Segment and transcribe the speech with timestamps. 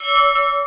[0.00, 0.56] you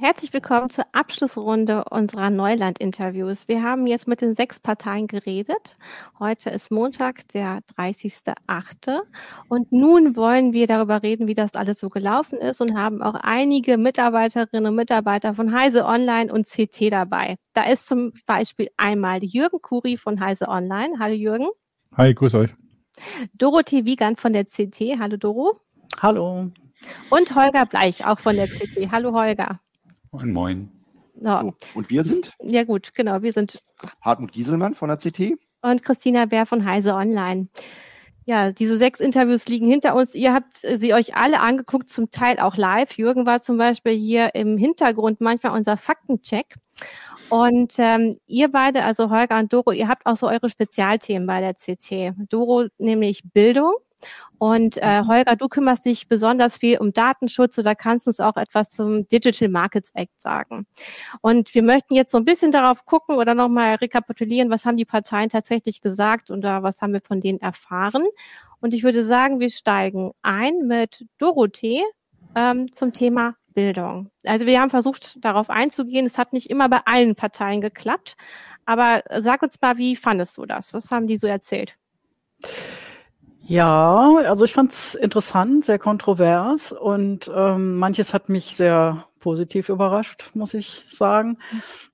[0.00, 3.48] Herzlich willkommen zur Abschlussrunde unserer Neuland-Interviews.
[3.48, 5.76] Wir haben jetzt mit den sechs Parteien geredet.
[6.20, 9.00] Heute ist Montag, der 30.8.
[9.48, 13.16] Und nun wollen wir darüber reden, wie das alles so gelaufen ist und haben auch
[13.16, 17.34] einige Mitarbeiterinnen und Mitarbeiter von Heise Online und CT dabei.
[17.52, 21.00] Da ist zum Beispiel einmal Jürgen Kuri von Heise Online.
[21.00, 21.48] Hallo Jürgen.
[21.96, 22.54] Hi, grüß euch.
[23.34, 25.00] Dorothee Wiegand von der CT.
[25.00, 25.60] Hallo Doro.
[26.00, 26.52] Hallo.
[27.10, 28.92] Und Holger Bleich, auch von der CT.
[28.92, 29.58] Hallo Holger.
[30.12, 30.70] Moin, moin.
[31.20, 31.28] So.
[31.28, 33.22] So, und wir sind Ja gut, genau.
[33.22, 33.62] Wir sind
[34.00, 35.34] Hartmut Gieselmann von der CT.
[35.62, 37.48] und Christina Bär von Heise Online.
[38.24, 40.14] Ja, diese sechs Interviews liegen hinter uns.
[40.14, 42.98] Ihr habt sie euch alle angeguckt, zum Teil auch live.
[42.98, 46.56] Jürgen war zum Beispiel hier im Hintergrund manchmal unser Faktencheck.
[47.30, 51.40] Und ähm, ihr beide, also Holger und Doro, ihr habt auch so eure Spezialthemen bei
[51.40, 52.14] der CT.
[52.30, 53.72] Doro nämlich Bildung
[54.38, 58.70] und äh, Holger, du kümmerst dich besonders viel um Datenschutz oder kannst uns auch etwas
[58.70, 60.66] zum Digital Markets Act sagen.
[61.20, 64.84] Und wir möchten jetzt so ein bisschen darauf gucken oder nochmal rekapitulieren, was haben die
[64.84, 68.04] Parteien tatsächlich gesagt oder was haben wir von denen erfahren.
[68.60, 71.82] Und ich würde sagen, wir steigen ein mit Dorothee
[72.36, 74.10] ähm, zum Thema Bildung.
[74.24, 76.06] Also wir haben versucht, darauf einzugehen.
[76.06, 78.16] Es hat nicht immer bei allen Parteien geklappt.
[78.66, 80.72] Aber sag uns mal, wie fandest du das?
[80.72, 81.76] Was haben die so erzählt?
[83.50, 89.70] Ja, also ich fand es interessant, sehr kontrovers und ähm, manches hat mich sehr positiv
[89.70, 91.38] überrascht, muss ich sagen.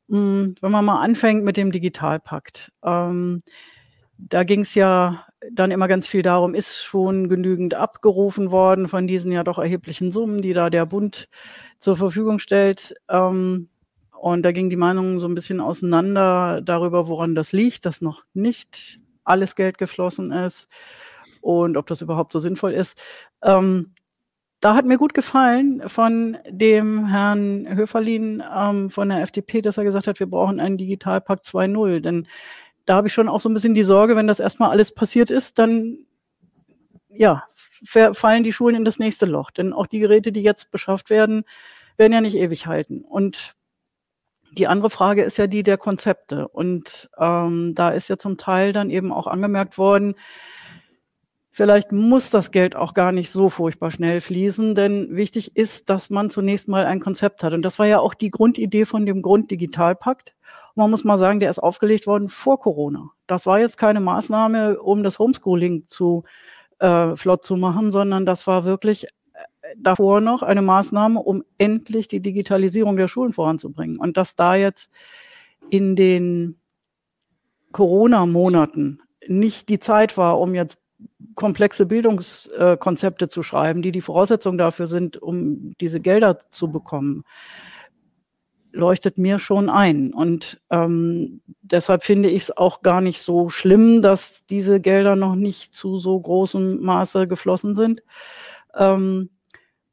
[0.09, 3.45] Mm, Wenn man mal anfängt mit dem Digitalpakt, ähm,
[4.19, 9.07] da ging es ja dann immer ganz viel darum, ist schon genügend abgerufen worden von
[9.07, 11.29] diesen ja doch erheblichen Summen, die da der Bund
[11.79, 12.97] zur Verfügung stellt.
[13.09, 13.69] Ähm,
[14.21, 18.25] und da ging die Meinung so ein bisschen auseinander darüber, woran das liegt, dass noch
[18.35, 20.69] nicht alles Geld geflossen ist
[21.45, 22.99] und ob das überhaupt so sinnvoll ist.
[23.43, 23.95] Ähm,
[24.61, 29.85] da hat mir gut gefallen von dem Herrn Höferlin ähm, von der FDP, dass er
[29.85, 32.01] gesagt hat, wir brauchen einen Digitalpakt 2.0.
[32.01, 32.27] Denn
[32.87, 35.31] da habe ich schon auch so ein bisschen die Sorge, wenn das erstmal alles passiert
[35.31, 36.07] ist, dann
[37.11, 37.45] ja,
[37.85, 39.51] fallen die Schulen in das nächste Loch.
[39.51, 41.45] Denn auch die Geräte, die jetzt beschafft werden,
[41.99, 43.05] werden ja nicht ewig halten.
[43.05, 43.55] Und
[44.53, 46.49] die andere Frage ist ja die der Konzepte.
[46.49, 50.15] Und ähm, da ist ja zum Teil dann eben auch angemerkt worden,
[51.57, 56.11] Vielleicht muss das Geld auch gar nicht so furchtbar schnell fließen, denn wichtig ist, dass
[56.11, 57.53] man zunächst mal ein Konzept hat.
[57.53, 60.35] Und das war ja auch die Grundidee von dem Grunddigitalpakt.
[60.75, 63.13] Und man muss mal sagen, der ist aufgelegt worden vor Corona.
[63.29, 66.25] Das war jetzt keine Maßnahme, um das Homeschooling zu
[66.81, 69.09] äh, flott zu machen, sondern das war wirklich äh,
[69.79, 74.01] davor noch eine Maßnahme, um endlich die Digitalisierung der Schulen voranzubringen.
[74.01, 74.91] Und dass da jetzt
[75.71, 76.59] in den
[77.71, 80.79] Corona-Monaten nicht die Zeit war, um jetzt
[81.35, 87.25] komplexe Bildungskonzepte zu schreiben, die die Voraussetzung dafür sind, um diese Gelder zu bekommen,
[88.73, 90.13] leuchtet mir schon ein.
[90.13, 95.37] Und ähm, deshalb finde ich es auch gar nicht so schlimm, dass diese Gelder noch
[95.37, 98.03] nicht zu so großem Maße geflossen sind.
[98.77, 99.31] Ähm,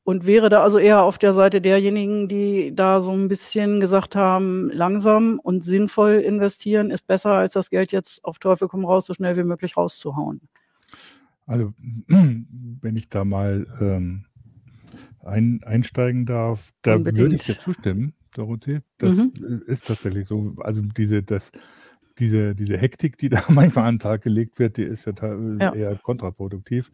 [0.04, 4.16] und wäre da also eher auf der Seite derjenigen, die da so ein bisschen gesagt
[4.16, 9.06] haben, langsam und sinnvoll investieren ist besser, als das Geld jetzt auf Teufel komm raus
[9.06, 10.42] so schnell wie möglich rauszuhauen.
[11.52, 11.74] Also,
[12.08, 14.24] wenn ich da mal ähm,
[15.20, 17.34] ein, einsteigen darf, da würde Unbedingt.
[17.34, 18.80] ich dir zustimmen, Dorothee.
[18.98, 19.64] Das Mhm.
[19.68, 20.56] ist tatsächlich so.
[20.60, 21.52] Also diese, das,
[22.20, 25.14] diese, diese Hektik, die da manchmal an den Tag gelegt wird, die ist ja,
[25.60, 25.76] Ja.
[25.76, 26.90] eher kontraproduktiv.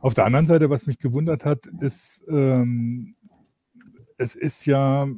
[0.00, 3.16] Auf der anderen Seite, was mich gewundert hat, ist, ähm,
[4.16, 5.08] es ist ja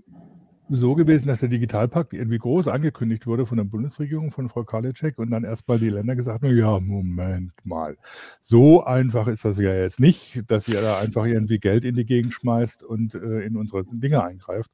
[0.70, 5.18] so gewesen, dass der Digitalpakt irgendwie groß angekündigt wurde von der Bundesregierung, von Frau Karliczek
[5.18, 7.96] und dann erstmal die Länder gesagt haben, ja, Moment mal,
[8.40, 12.04] so einfach ist das ja jetzt nicht, dass ihr da einfach irgendwie Geld in die
[12.04, 14.70] Gegend schmeißt und äh, in unsere Dinge eingreift.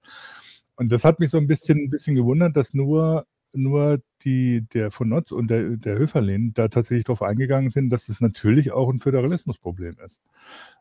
[0.77, 4.91] Und das hat mich so ein bisschen, ein bisschen gewundert, dass nur, nur die, der
[4.91, 8.91] von Notz und der, der Höferlin da tatsächlich darauf eingegangen sind, dass es natürlich auch
[8.91, 10.21] ein Föderalismusproblem ist.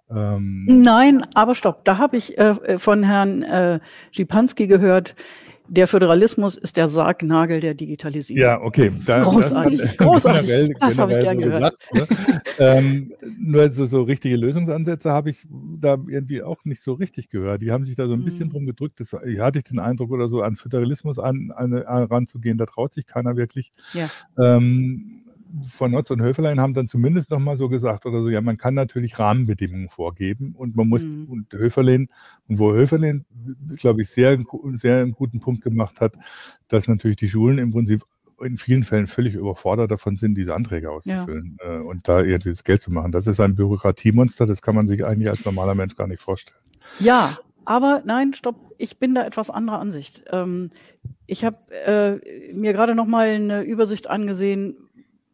[0.09, 3.79] Ähm, Nein, aber stopp, da habe ich äh, von Herrn äh,
[4.11, 5.15] Schipanski gehört,
[5.67, 8.41] der Föderalismus ist der Sargnagel der Digitalisierung.
[8.41, 8.91] Ja, okay.
[9.05, 10.47] Da, großartig, das, großartig.
[10.47, 11.75] Generell, das habe ich gern so gehört.
[11.91, 12.41] Gesagt, ne?
[12.59, 17.61] ähm, nur so, so, richtige Lösungsansätze habe ich da irgendwie auch nicht so richtig gehört.
[17.61, 18.51] Die haben sich da so ein bisschen mm.
[18.51, 18.99] drum gedrückt.
[18.99, 22.93] Das, hatte ich den Eindruck, oder so an Föderalismus an, an, an ranzugehen, da traut
[22.93, 23.71] sich keiner wirklich.
[23.93, 24.09] Ja.
[24.37, 25.14] Ähm,
[25.67, 28.73] von Notz und Höferlein haben dann zumindest nochmal so gesagt oder so, ja, man kann
[28.73, 31.25] natürlich Rahmenbedingungen vorgeben und man muss, mhm.
[31.29, 32.09] und Höferlein,
[32.47, 33.25] und wo Höferlein,
[33.77, 34.37] glaube ich, sehr,
[34.75, 36.15] sehr einen guten Punkt gemacht hat,
[36.67, 38.03] dass natürlich die Schulen im Prinzip
[38.41, 41.77] in vielen Fällen völlig überfordert davon sind, diese Anträge auszufüllen ja.
[41.77, 43.11] äh, und da irgendwie das Geld zu machen.
[43.11, 46.61] Das ist ein Bürokratiemonster, das kann man sich eigentlich als normaler Mensch gar nicht vorstellen.
[46.99, 50.23] Ja, aber nein, stopp, ich bin da etwas anderer Ansicht.
[50.31, 50.69] Ähm,
[51.27, 54.77] ich habe äh, mir gerade noch mal eine Übersicht angesehen,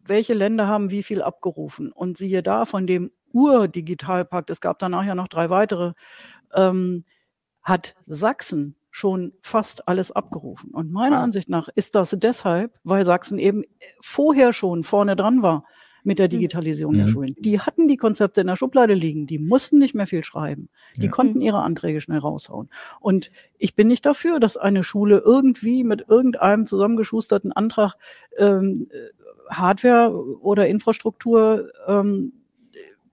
[0.06, 1.92] welche Länder haben wie viel abgerufen.
[1.92, 5.94] Und siehe da, von dem Ur-Digitalpakt, es gab danach ja noch drei weitere,
[6.54, 7.06] ähm,
[7.62, 10.72] hat Sachsen schon fast alles abgerufen.
[10.72, 11.24] Und meiner ah.
[11.24, 13.64] Ansicht nach ist das deshalb, weil Sachsen eben
[14.02, 15.66] vorher schon vorne dran war
[16.04, 16.32] mit der hm.
[16.32, 16.98] Digitalisierung mhm.
[17.00, 17.36] der Schulen.
[17.40, 21.06] Die hatten die Konzepte in der Schublade liegen, die mussten nicht mehr viel schreiben, die
[21.06, 21.12] ja.
[21.12, 22.70] konnten ihre Anträge schnell raushauen.
[23.00, 27.96] Und ich bin nicht dafür, dass eine Schule irgendwie mit irgendeinem zusammengeschusterten Antrag
[28.38, 28.90] ähm,
[29.50, 32.34] Hardware oder Infrastruktur ähm,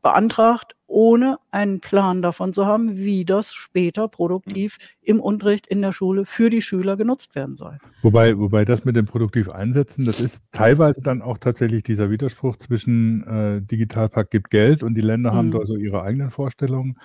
[0.02, 5.92] beantragt, ohne einen Plan davon zu haben, wie das später produktiv im Unterricht in der
[5.92, 7.78] Schule für die Schüler genutzt werden soll.
[8.00, 12.56] Wobei, wobei das mit dem produktiv einsetzen, das ist teilweise dann auch tatsächlich dieser Widerspruch
[12.56, 15.36] zwischen äh, Digitalpakt gibt Geld und die Länder mhm.
[15.36, 16.96] haben da so ihre eigenen Vorstellungen,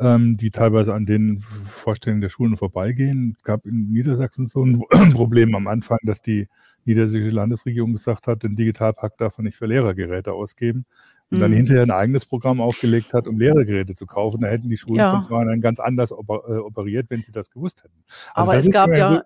[0.00, 3.34] ähm, die teilweise an den Vorstellungen der Schulen vorbeigehen.
[3.36, 6.48] Es gab in Niedersachsen so ein Problem am Anfang, dass die
[6.84, 10.86] niedersächsische Landesregierung gesagt hat, den Digitalpakt darf man nicht für Lehrergeräte ausgeben.
[11.30, 11.42] Und mhm.
[11.42, 14.40] dann hinterher ein eigenes Programm aufgelegt hat, um Lehrergeräte zu kaufen.
[14.40, 15.10] Da hätten die Schulen ja.
[15.10, 18.02] von vornherein ganz anders äh, operiert, wenn sie das gewusst hätten.
[18.32, 19.22] Also Aber es gab ja,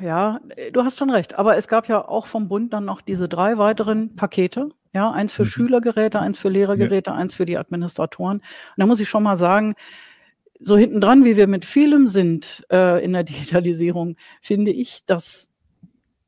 [0.00, 0.40] ja,
[0.72, 1.38] du hast schon recht.
[1.38, 4.68] Aber es gab ja auch vom Bund dann noch diese drei weiteren Pakete.
[4.94, 5.48] Ja, eins für mhm.
[5.48, 7.16] Schülergeräte, eins für Lehrergeräte, ja.
[7.16, 8.38] eins für die Administratoren.
[8.38, 8.44] Und
[8.76, 9.74] da muss ich schon mal sagen,
[10.58, 15.50] so hinten dran, wie wir mit vielem sind äh, in der Digitalisierung, finde ich, dass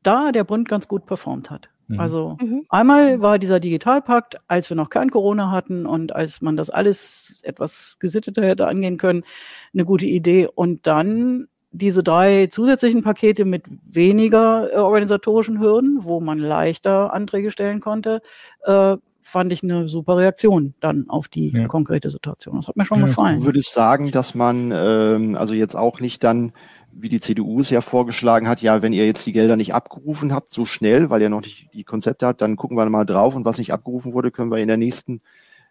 [0.02, 1.68] da der Bund ganz gut performt hat.
[1.88, 2.00] Mhm.
[2.00, 2.64] Also mhm.
[2.68, 7.40] einmal war dieser Digitalpakt, als wir noch kein Corona hatten und als man das alles
[7.42, 9.24] etwas gesitteter hätte angehen können,
[9.72, 10.48] eine gute Idee.
[10.54, 17.50] Und dann diese drei zusätzlichen Pakete mit weniger äh, organisatorischen Hürden, wo man leichter Anträge
[17.50, 18.22] stellen konnte,
[18.64, 18.96] äh,
[19.28, 21.66] fand ich eine super Reaktion dann auf die ja.
[21.66, 22.56] konkrete Situation.
[22.56, 23.06] Das hat mir schon ja.
[23.06, 23.40] gefallen.
[23.40, 26.52] Du würdest sagen, dass man ähm, also jetzt auch nicht dann
[26.90, 30.32] wie die CDU es ja vorgeschlagen hat, ja, wenn ihr jetzt die Gelder nicht abgerufen
[30.32, 33.34] habt, so schnell, weil ihr noch nicht die Konzepte habt, dann gucken wir mal drauf
[33.34, 35.20] und was nicht abgerufen wurde, können wir in der nächsten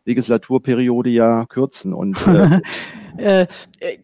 [0.05, 1.93] Legislaturperiode ja kürzen.
[1.93, 2.61] Und äh,
[3.17, 3.47] äh,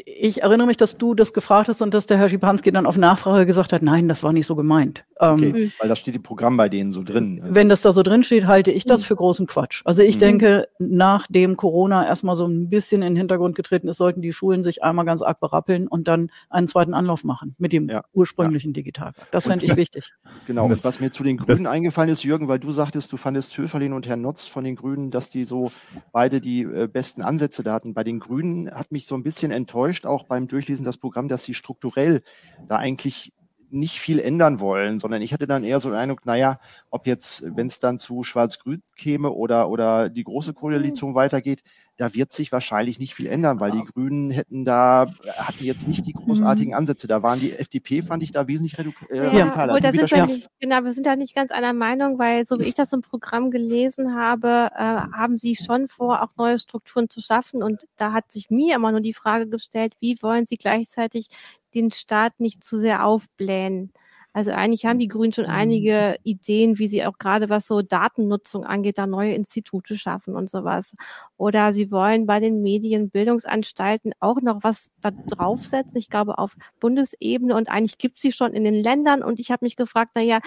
[0.06, 2.98] ich erinnere mich, dass du das gefragt hast und dass der Herr Schipanski dann auf
[2.98, 5.06] Nachfrage gesagt hat, nein, das war nicht so gemeint.
[5.18, 7.42] Okay, ähm, weil das steht im Programm bei denen so drin.
[7.44, 9.06] Wenn das da so drin steht, halte ich das mhm.
[9.06, 9.82] für großen Quatsch.
[9.86, 10.22] Also ich mhm.
[10.22, 14.64] denke, nachdem Corona erstmal so ein bisschen in den Hintergrund getreten ist, sollten die Schulen
[14.64, 18.04] sich einmal ganz arg berappeln und dann einen zweiten Anlauf machen mit dem ja.
[18.14, 18.74] ursprünglichen ja.
[18.74, 19.28] Digitalpakt.
[19.32, 20.12] Das fände ich wichtig.
[20.48, 23.58] Genau, und was mir zu den Grünen eingefallen ist, Jürgen, weil du sagtest, du fandest
[23.58, 25.72] Höferlin und Herrn Notz von den Grünen, dass die so
[26.12, 27.94] beide die äh, besten Ansätze da hatten.
[27.94, 31.44] Bei den Grünen hat mich so ein bisschen enttäuscht, auch beim Durchlesen das Programm, dass
[31.44, 32.24] sie strukturell
[32.68, 33.34] da eigentlich
[33.74, 36.60] nicht viel ändern wollen, sondern ich hatte dann eher so den Eindruck, naja,
[36.92, 41.16] ob jetzt, wenn es dann zu Schwarz-Grün käme oder, oder die große Koalition mhm.
[41.16, 41.64] weitergeht,
[41.98, 45.06] da wird sich wahrscheinlich nicht viel ändern, weil die Grünen hätten da,
[45.38, 46.78] hatten jetzt nicht die großartigen mhm.
[46.78, 47.08] Ansätze.
[47.08, 49.80] Da waren die FDP, fand ich da wesentlich redu äh, ja, radikaler.
[49.80, 52.64] Da sind wir nicht, genau, wir sind da nicht ganz einer Meinung, weil so wie
[52.64, 57.22] ich das im Programm gelesen habe, äh, haben sie schon vor, auch neue Strukturen zu
[57.22, 57.62] schaffen.
[57.62, 61.28] Und da hat sich mir immer nur die Frage gestellt, wie wollen sie gleichzeitig
[61.76, 63.92] den Staat nicht zu sehr aufblähen?
[64.34, 65.52] Also eigentlich haben die Grünen schon mhm.
[65.52, 70.50] einige Ideen, wie sie auch gerade was so Datennutzung angeht, da neue Institute schaffen und
[70.50, 70.96] sowas.
[71.38, 75.98] Oder sie wollen bei den Medienbildungsanstalten auch noch was da draufsetzen.
[75.98, 79.24] Ich glaube auf Bundesebene und eigentlich gibt sie schon in den Ländern.
[79.24, 80.40] Und ich habe mich gefragt, na ja,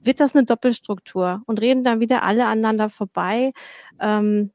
[0.00, 1.42] wird das eine Doppelstruktur?
[1.46, 3.52] Und reden dann wieder alle aneinander vorbei?
[4.00, 4.52] Ähm,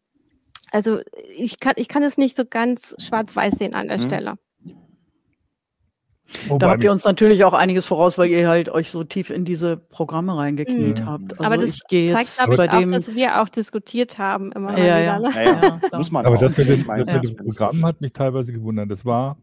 [0.72, 1.00] also
[1.36, 4.08] ich kann, ich kann es nicht so ganz schwarz-weiß sehen an der mhm.
[4.08, 4.36] Stelle.
[6.48, 9.30] Wobei da habt ihr uns natürlich auch einiges voraus, weil ihr halt euch so tief
[9.30, 11.06] in diese Programme reingekniet mhm.
[11.06, 11.40] habt.
[11.40, 15.20] Also Aber das zeigt, glaube ich, auch, dass wir auch diskutiert haben immer ja, ja.
[15.20, 15.30] Ne?
[15.34, 15.98] ja, ja.
[15.98, 18.92] Muss man Aber das mit, dem, das mit dem Programm hat mich teilweise gewundert.
[18.92, 19.38] Das war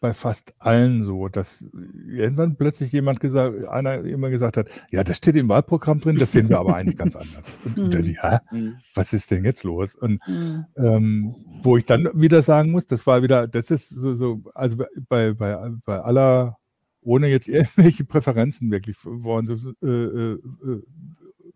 [0.00, 1.62] bei fast allen so, dass
[2.08, 6.32] irgendwann plötzlich jemand gesagt, einer immer gesagt hat, ja, das steht im Wahlprogramm drin, das
[6.32, 7.44] sehen wir aber eigentlich ganz anders.
[7.64, 8.76] Und dann, ja, mhm.
[8.94, 9.94] was ist denn jetzt los?
[9.94, 10.64] Und mhm.
[10.76, 14.76] ähm, wo ich dann wieder sagen muss, das war wieder, das ist so, so also
[15.08, 16.58] bei, bei, bei aller
[17.02, 20.82] ohne jetzt irgendwelche Präferenzen wirklich wollen, äh, äh, äh,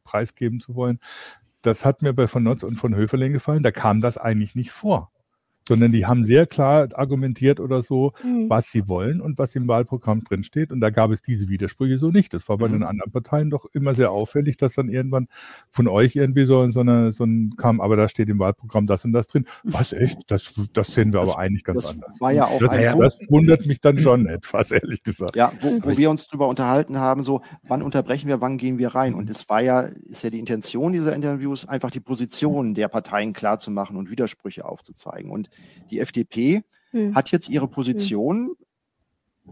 [0.04, 0.98] preisgeben zu wollen.
[1.62, 3.62] Das hat mir bei von Notz und von Höferling gefallen.
[3.62, 5.10] Da kam das eigentlich nicht vor
[5.66, 8.48] sondern die haben sehr klar argumentiert oder so, mhm.
[8.48, 10.70] was sie wollen und was im Wahlprogramm drinsteht.
[10.70, 12.34] Und da gab es diese Widersprüche so nicht.
[12.34, 12.72] Das war bei mhm.
[12.72, 15.28] den anderen Parteien doch immer sehr auffällig, dass dann irgendwann
[15.68, 19.04] von euch irgendwie so, so, eine, so ein kam, aber da steht im Wahlprogramm das
[19.04, 19.46] und das drin.
[19.62, 20.18] Was echt?
[20.28, 22.20] Das, das sehen wir das, aber eigentlich ganz das anders.
[22.20, 25.36] War ja auch das, ein das wundert mich dann schon etwas, ehrlich gesagt.
[25.36, 28.94] Ja, wo, wo wir uns darüber unterhalten haben, so, wann unterbrechen wir, wann gehen wir
[28.94, 29.14] rein?
[29.14, 33.32] Und es war ja, ist ja die Intention dieser Interviews, einfach die Positionen der Parteien
[33.32, 35.30] klar zu machen und Widersprüche aufzuzeigen.
[35.30, 35.48] Und
[35.90, 37.14] die FDP hm.
[37.14, 37.72] hat jetzt ihre hm.
[37.72, 38.56] Position.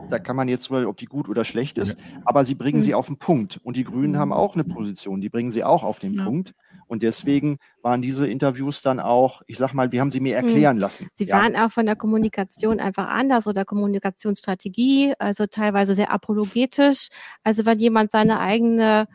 [0.09, 2.83] Da kann man jetzt mal, ob die gut oder schlecht ist, aber sie bringen hm.
[2.83, 3.61] sie auf den Punkt.
[3.63, 6.25] Und die Grünen haben auch eine Position, die bringen sie auch auf den ja.
[6.25, 6.55] Punkt.
[6.87, 10.47] Und deswegen waren diese Interviews dann auch, ich sag mal, wir haben sie mir hm.
[10.47, 11.09] erklären lassen.
[11.13, 11.37] Sie ja.
[11.37, 17.09] waren auch von der Kommunikation einfach anders oder Kommunikationsstrategie, also teilweise sehr apologetisch.
[17.45, 19.09] Also wenn jemand seine eigene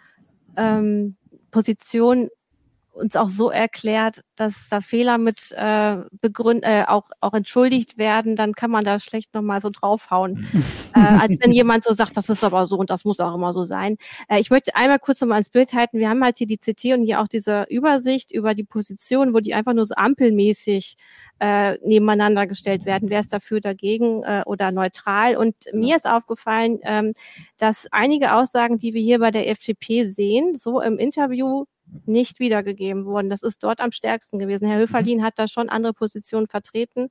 [0.55, 1.15] ähm,
[1.49, 2.29] Position
[2.97, 8.35] uns auch so erklärt, dass da Fehler mit äh, begründ äh, auch auch entschuldigt werden,
[8.35, 10.47] dann kann man da schlecht nochmal so draufhauen.
[10.95, 13.53] äh, als wenn jemand so sagt, das ist aber so und das muss auch immer
[13.53, 13.97] so sein.
[14.27, 15.99] Äh, ich möchte einmal kurz nochmal ins Bild halten.
[15.99, 19.39] Wir haben halt hier die CT und hier auch diese Übersicht über die Position, wo
[19.39, 20.95] die einfach nur so ampelmäßig
[21.39, 23.09] äh, nebeneinander gestellt werden.
[23.09, 25.37] Wer ist dafür, dagegen äh, oder neutral?
[25.37, 27.13] Und mir ist aufgefallen, ähm,
[27.57, 31.65] dass einige Aussagen, die wir hier bei der FDP sehen, so im Interview
[32.05, 33.29] nicht wiedergegeben wurden.
[33.29, 34.67] Das ist dort am stärksten gewesen.
[34.67, 35.23] Herr Höferlin mhm.
[35.23, 37.09] hat da schon andere Positionen vertreten.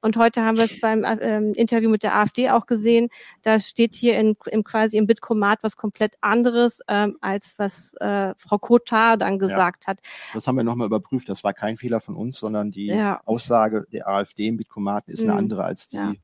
[0.00, 3.08] Und heute haben wir es beim äh, Interview mit der AfD auch gesehen.
[3.42, 8.34] Da steht hier in, im quasi im Bitkomat was komplett anderes, ähm, als was äh,
[8.36, 9.92] Frau Kotar dann gesagt ja.
[9.92, 10.00] hat.
[10.34, 11.28] Das haben wir nochmal überprüft.
[11.28, 13.20] Das war kein Fehler von uns, sondern die ja.
[13.24, 15.30] Aussage der AfD im Bitkomat ist mhm.
[15.30, 16.14] eine andere als die ja.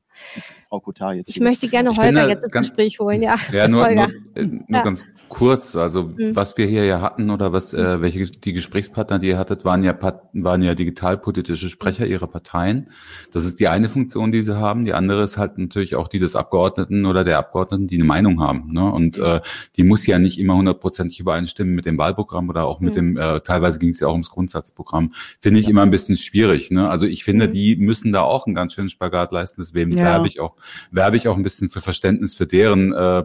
[0.69, 1.29] Frau Kotar jetzt.
[1.29, 3.35] Ich möchte gerne ich Holger jetzt ins ganz, Gespräch holen, ja.
[3.51, 4.83] Ja, nur, nur, äh, nur ja.
[4.83, 5.75] ganz kurz.
[5.75, 6.35] Also mhm.
[6.35, 9.83] was wir hier ja hatten oder was äh, welche die Gesprächspartner, die ihr hattet, waren
[9.83, 9.95] ja
[10.33, 12.89] waren ja digitalpolitische Sprecher ihrer Parteien.
[13.31, 14.85] Das ist die eine Funktion, die sie haben.
[14.85, 18.41] Die andere ist halt natürlich auch die des Abgeordneten oder der Abgeordneten, die eine Meinung
[18.41, 18.71] haben.
[18.71, 18.91] Ne?
[18.91, 19.41] Und äh,
[19.75, 23.15] die muss ja nicht immer hundertprozentig übereinstimmen mit dem Wahlprogramm oder auch mit mhm.
[23.15, 23.17] dem.
[23.17, 25.13] Äh, teilweise ging es ja auch ums Grundsatzprogramm.
[25.39, 25.71] Finde ich ja.
[25.71, 26.71] immer ein bisschen schwierig.
[26.71, 26.89] Ne?
[26.89, 27.51] Also ich finde, mhm.
[27.51, 29.61] die müssen da auch einen ganz schönen Spagat leisten.
[29.61, 30.04] Deswegen ja.
[30.05, 30.55] Werbe ich auch
[30.91, 33.23] werbe ich auch ein bisschen für Verständnis für deren äh,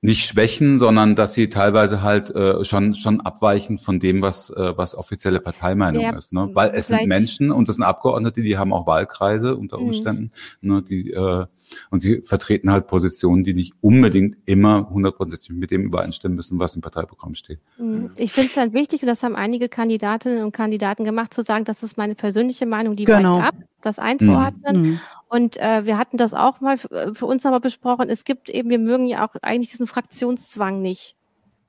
[0.00, 4.76] nicht Schwächen, sondern dass sie teilweise halt äh, schon schon abweichen von dem, was äh,
[4.76, 6.32] was offizielle Parteimeinung ja, ist.
[6.32, 6.50] Ne?
[6.52, 9.86] Weil es sind Menschen und das sind Abgeordnete, die haben auch Wahlkreise unter mhm.
[9.86, 10.74] Umständen, mhm.
[10.74, 11.46] ne, die äh,
[11.90, 16.76] und sie vertreten halt Positionen, die nicht unbedingt immer hundertprozentig mit dem übereinstimmen müssen, was
[16.76, 17.60] im Parteiprogramm steht.
[17.76, 18.10] Mhm.
[18.16, 21.64] Ich finde es dann wichtig, und das haben einige Kandidatinnen und Kandidaten gemacht, zu sagen,
[21.64, 23.34] das ist meine persönliche Meinung, die genau.
[23.34, 24.82] weicht ab, das einzuordnen.
[24.82, 25.00] Mhm.
[25.28, 28.08] Und äh, wir hatten das auch mal für uns aber besprochen.
[28.08, 31.16] Es gibt eben, wir mögen ja auch eigentlich diesen Fraktionszwang nicht.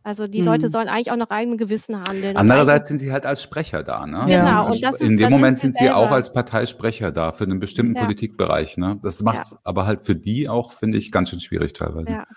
[0.02, 0.72] Also die Leute hm.
[0.72, 2.38] sollen eigentlich auch nach eigenem Gewissen handeln.
[2.38, 4.08] Andererseits sind sie halt als Sprecher da.
[4.08, 4.24] Ne?
[4.28, 4.68] Genau.
[4.72, 7.96] Und das ist, In dem Moment sind sie auch als Parteisprecher da für einen bestimmten
[7.96, 8.06] ja.
[8.06, 8.78] Politikbereich.
[8.78, 8.98] Ne?
[9.04, 9.58] Das macht es ja.
[9.66, 12.10] aber halt für die auch, finde ich, ganz schön schwierig teilweise.
[12.10, 12.28] Ja.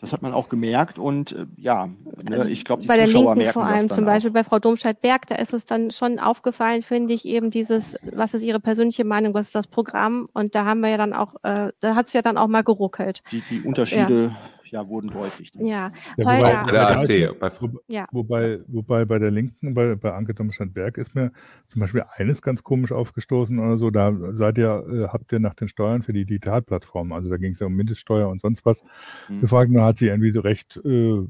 [0.00, 3.12] Das hat man auch gemerkt und äh, ja, ne, also ich glaube, die bei Zuschauer
[3.12, 4.34] der Linken merken vor allem zum Beispiel auch.
[4.34, 8.42] bei Frau Domscheit-Berg, da ist es dann schon aufgefallen, finde ich, eben dieses, was ist
[8.42, 11.72] ihre persönliche Meinung, was ist das Programm und da haben wir ja dann auch, äh,
[11.80, 13.22] da hat es ja dann auch mal geruckelt.
[13.30, 14.36] Die, die Unterschiede ja
[14.70, 15.54] ja, wurden deutlich.
[15.54, 15.68] Ne?
[15.68, 17.30] Ja, ja wobei, bei der AfD.
[17.38, 17.50] Bei,
[17.88, 18.06] ja.
[18.12, 21.32] wobei, wobei bei der Linken, bei, bei Anke Domscheit-Berg ist mir
[21.68, 25.54] zum Beispiel eines ganz komisch aufgestoßen oder so, da seid ihr, äh, habt ihr nach
[25.54, 28.84] den Steuern für die Digitalplattformen, also da ging es ja um Mindeststeuer und sonst was,
[29.28, 29.40] mhm.
[29.40, 31.22] gefragt, da hat sie irgendwie so recht äh,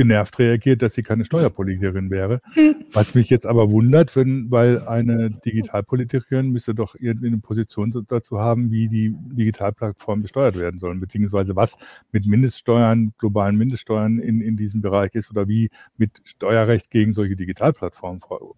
[0.00, 2.40] genervt reagiert, dass sie keine Steuerpolitikerin wäre.
[2.94, 8.38] Was mich jetzt aber wundert, wenn, weil eine Digitalpolitikerin müsste doch irgendwie eine Position dazu
[8.38, 11.76] haben, wie die Digitalplattformen besteuert werden sollen, beziehungsweise was
[12.12, 17.36] mit Mindeststeuern, globalen Mindeststeuern in, in diesem Bereich ist oder wie mit Steuerrecht gegen solche
[17.36, 18.54] Digitalplattformen vor,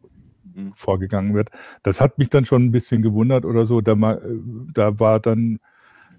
[0.55, 0.75] mhm.
[0.77, 1.51] vorgegangen wird.
[1.83, 3.81] Das hat mich dann schon ein bisschen gewundert oder so.
[3.81, 3.97] Da,
[4.73, 5.59] da war dann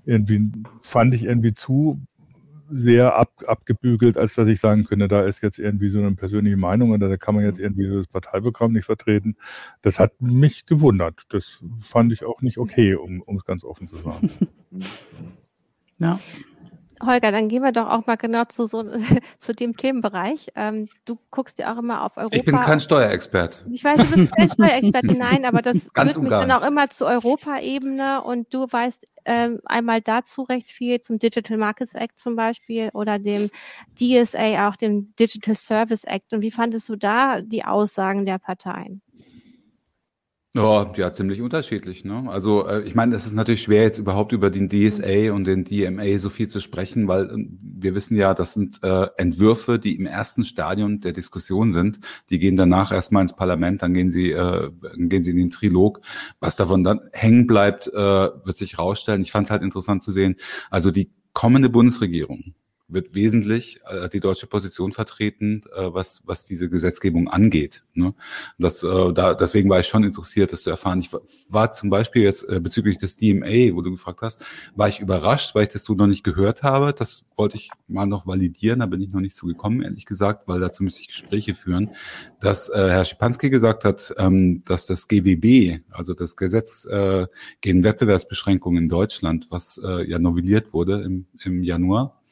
[0.05, 0.51] irgendwie,
[0.81, 2.01] fand ich irgendwie zu
[2.71, 6.57] sehr ab, abgebügelt, als dass ich sagen könnte, da ist jetzt irgendwie so eine persönliche
[6.57, 9.35] Meinung oder da kann man jetzt irgendwie so das Parteiprogramm nicht vertreten.
[9.81, 11.23] Das hat mich gewundert.
[11.29, 14.29] Das fand ich auch nicht okay, um es ganz offen zu sagen.
[15.99, 16.19] Ja.
[17.05, 18.83] Holger, dann gehen wir doch auch mal genau zu, so,
[19.37, 20.49] zu dem Themenbereich.
[20.55, 22.35] Ähm, du guckst ja auch immer auf Europa.
[22.35, 23.65] Ich bin kein Steuerexpert.
[23.69, 27.07] Ich weiß, du bist kein Steuerexperte, nein, aber das führt mich dann auch immer zur
[27.07, 32.89] Europaebene und du weißt ähm, einmal dazu recht viel zum Digital Markets Act zum Beispiel
[32.93, 33.49] oder dem
[33.99, 36.33] DSA, auch dem Digital Service Act.
[36.33, 39.01] Und wie fandest du da die Aussagen der Parteien?
[40.55, 42.05] Ja, ja, ziemlich unterschiedlich.
[42.05, 42.25] Ne?
[42.29, 45.63] Also äh, ich meine, es ist natürlich schwer, jetzt überhaupt über den DSA und den
[45.63, 49.95] DMA so viel zu sprechen, weil äh, wir wissen ja, das sind äh, Entwürfe, die
[49.95, 52.01] im ersten Stadium der Diskussion sind.
[52.29, 56.01] Die gehen danach erstmal ins Parlament, dann gehen sie, äh, gehen sie in den Trilog.
[56.39, 59.23] Was davon dann hängen bleibt, äh, wird sich rausstellen.
[59.23, 60.35] Ich fand es halt interessant zu sehen.
[60.69, 62.53] Also die kommende Bundesregierung
[62.93, 67.83] wird wesentlich äh, die deutsche Position vertreten, äh, was, was diese Gesetzgebung angeht.
[67.93, 68.13] Ne?
[68.57, 70.99] Das, äh, da, deswegen war ich schon interessiert, das zu erfahren.
[70.99, 74.41] Ich war, war zum Beispiel jetzt äh, bezüglich des DMA, wo du gefragt hast,
[74.75, 76.93] war ich überrascht, weil ich das so noch nicht gehört habe.
[76.93, 80.59] Das wollte ich mal noch validieren, da bin ich noch nicht zugekommen, ehrlich gesagt, weil
[80.59, 81.91] dazu müsste ich Gespräche führen,
[82.39, 87.27] dass äh, Herr Schipanski gesagt hat, ähm, dass das GWB, also das Gesetz äh,
[87.61, 92.22] gegen Wettbewerbsbeschränkungen in Deutschland, was äh, ja novelliert wurde im, im Januar,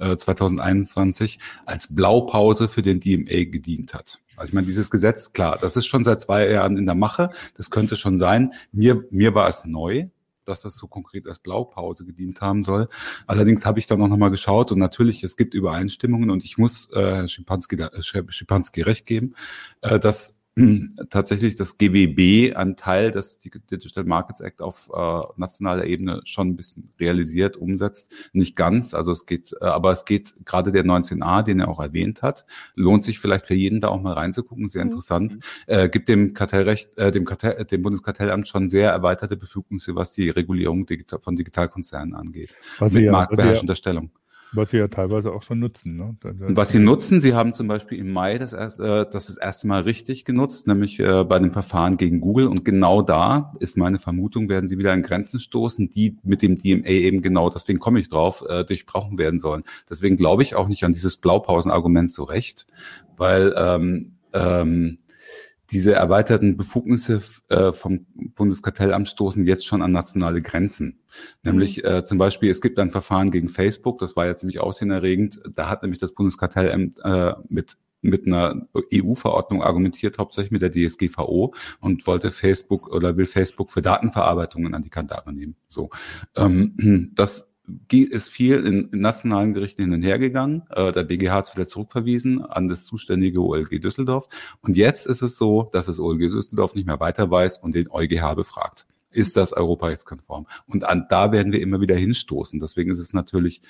[0.00, 4.20] 2021 äh, als Blaupause für den DMA gedient hat.
[4.36, 7.30] Also ich meine, dieses Gesetz, klar, das ist schon seit zwei Jahren in der Mache.
[7.56, 8.54] Das könnte schon sein.
[8.72, 10.08] Mir, mir war es neu,
[10.46, 12.88] dass das so konkret als Blaupause gedient haben soll.
[13.26, 16.90] Allerdings habe ich dann auch nochmal geschaut und natürlich, es gibt Übereinstimmungen und ich muss
[16.92, 19.34] äh, Schipanski, äh, Schipanski recht geben,
[19.82, 20.39] äh, dass
[21.10, 26.56] tatsächlich das GWB ein Teil des Digital Markets Act auf äh, nationaler Ebene schon ein
[26.56, 28.12] bisschen realisiert, umsetzt.
[28.32, 31.80] Nicht ganz, also es geht, äh, aber es geht gerade der 19a, den er auch
[31.80, 34.90] erwähnt hat, lohnt sich vielleicht für jeden da auch mal reinzugucken, sehr mhm.
[34.90, 35.34] interessant.
[35.34, 35.40] Mhm.
[35.66, 40.30] Äh, gibt dem Kartellrecht, äh, dem, Kartell, dem Bundeskartellamt schon sehr erweiterte Befugnisse, was die
[40.30, 42.56] Regulierung digital, von Digitalkonzernen angeht.
[42.78, 44.10] Was mit ja, marktbeherrschender Stellung.
[44.52, 45.96] Was sie ja teilweise auch schon nutzen.
[45.96, 46.16] Ne?
[46.22, 49.66] Was sie nutzen, sie haben zum Beispiel im Mai das, erste, äh, das, das erste
[49.68, 52.48] Mal richtig genutzt, nämlich äh, bei dem Verfahren gegen Google.
[52.48, 56.58] Und genau da ist meine Vermutung, werden sie wieder an Grenzen stoßen, die mit dem
[56.58, 59.62] DMA eben genau, deswegen komme ich drauf, äh, durchbrochen werden sollen.
[59.88, 62.66] Deswegen glaube ich auch nicht an dieses Blaupausenargument so recht,
[63.16, 64.98] weil ähm, ähm,
[65.70, 71.00] diese erweiterten Befugnisse äh, vom Bundeskartellamt stoßen jetzt schon an nationale Grenzen.
[71.42, 71.88] Nämlich mhm.
[71.88, 75.40] äh, zum Beispiel, es gibt ein Verfahren gegen Facebook, das war ja ziemlich aussiehenerregend.
[75.54, 81.54] Da hat nämlich das Bundeskartellamt äh, mit mit einer EU-Verordnung argumentiert, hauptsächlich mit der DSGVO
[81.80, 85.56] und wollte Facebook oder will Facebook für Datenverarbeitungen an die Kandare nehmen.
[85.68, 85.90] So,
[86.34, 87.49] ähm, das
[87.90, 90.62] ist viel in, in nationalen Gerichten hin und her gegangen.
[90.70, 94.28] Äh, der BGH hat es wieder zurückverwiesen an das zuständige OLG Düsseldorf.
[94.60, 97.90] Und jetzt ist es so, dass das OLG Düsseldorf nicht mehr weiter weiß und den
[97.90, 98.86] EuGH befragt.
[99.10, 100.46] Ist das europarechtskonform?
[100.66, 102.60] Und an, da werden wir immer wieder hinstoßen.
[102.60, 103.60] Deswegen ist es natürlich,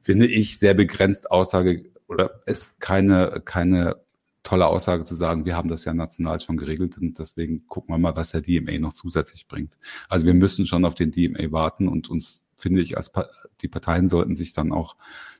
[0.00, 3.96] finde ich, sehr begrenzt Aussage oder ist keine, keine
[4.44, 7.98] tolle Aussage zu sagen, wir haben das ja national schon geregelt und deswegen gucken wir
[7.98, 9.78] mal, was der DMA noch zusätzlich bringt.
[10.08, 13.28] Also wir müssen schon auf den DMA warten und uns finde ich, als pa
[13.60, 14.96] die Parteien sollten sich dann auch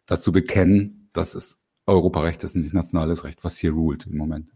[0.07, 4.51] dazu bekennen, dass es Europarecht ist und nicht nationales Recht, was hier ruht im Moment.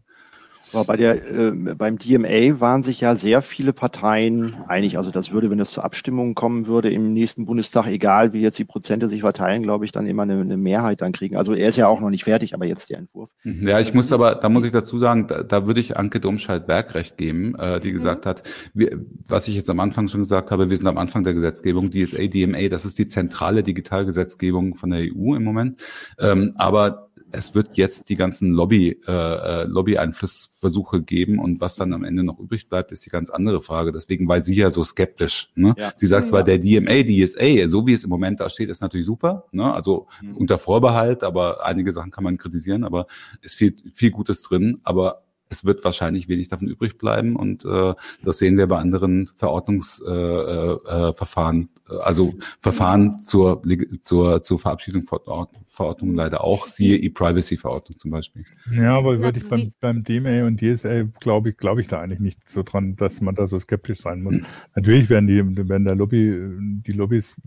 [0.71, 4.97] Aber bei der, äh, beim DMA waren sich ja sehr viele Parteien einig.
[4.97, 8.59] Also das würde, wenn es zur Abstimmung kommen würde im nächsten Bundestag, egal wie jetzt
[8.59, 11.37] die Prozente sich verteilen, glaube ich, dann immer eine, eine, Mehrheit dann kriegen.
[11.37, 13.31] Also er ist ja auch noch nicht fertig, aber jetzt der Entwurf.
[13.43, 16.93] Ja, ich muss aber, da muss ich dazu sagen, da, da würde ich Anke Domscheit-Berg
[16.93, 17.93] recht geben, äh, die mhm.
[17.93, 21.23] gesagt hat, wir, was ich jetzt am Anfang schon gesagt habe, wir sind am Anfang
[21.23, 25.81] der Gesetzgebung, DSA, DMA, das ist die zentrale Digitalgesetzgebung von der EU im Moment.
[26.19, 31.93] Ähm, aber es wird jetzt die ganzen Lobby, äh, äh, Lobby-Einflussversuche geben und was dann
[31.93, 33.91] am Ende noch übrig bleibt, ist die ganz andere Frage.
[33.91, 35.51] Deswegen war sie ja so skeptisch.
[35.55, 35.75] Ne?
[35.77, 35.91] Ja.
[35.95, 39.05] Sie sagt zwar, der DMA, DSA, so wie es im Moment da steht, ist natürlich
[39.05, 39.73] super, ne?
[39.73, 40.37] also mhm.
[40.37, 43.07] unter Vorbehalt, aber einige Sachen kann man kritisieren, aber
[43.41, 47.93] ist viel, viel Gutes drin, aber es wird wahrscheinlich wenig davon übrig bleiben und äh,
[48.23, 53.61] das sehen wir bei anderen Verordnungsverfahren, äh, äh, also Verfahren zur,
[54.01, 55.19] zur, zur Verabschiedung von
[55.67, 58.45] Verordnungen leider auch, siehe E-Privacy-Verordnung zum Beispiel.
[58.71, 62.19] Ja, aber würde ich beim, beim DMA und DSA glaube ich, glaube ich da eigentlich
[62.19, 64.37] nicht so dran, dass man da so skeptisch sein muss.
[64.75, 66.39] Natürlich werden die, werden der Lobby,
[66.85, 67.41] die Lobbys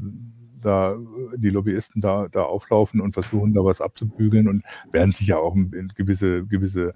[0.62, 0.96] da
[1.37, 5.57] die Lobbyisten da, da auflaufen und versuchen da was abzubügeln und werden sicher auch
[5.94, 6.94] gewisse, gewisse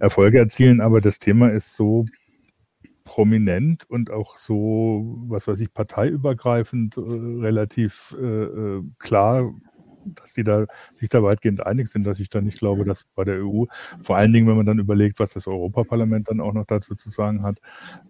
[0.00, 0.80] Erfolge erzielen.
[0.80, 2.06] Aber das Thema ist so
[3.04, 9.54] prominent und auch so, was weiß ich, parteiübergreifend äh, relativ äh, äh klar
[10.14, 13.24] dass sie da sich da weitgehend einig sind, dass ich da nicht glaube, dass bei
[13.24, 13.64] der EU,
[14.02, 17.10] vor allen Dingen, wenn man dann überlegt, was das Europaparlament dann auch noch dazu zu
[17.10, 17.58] sagen hat,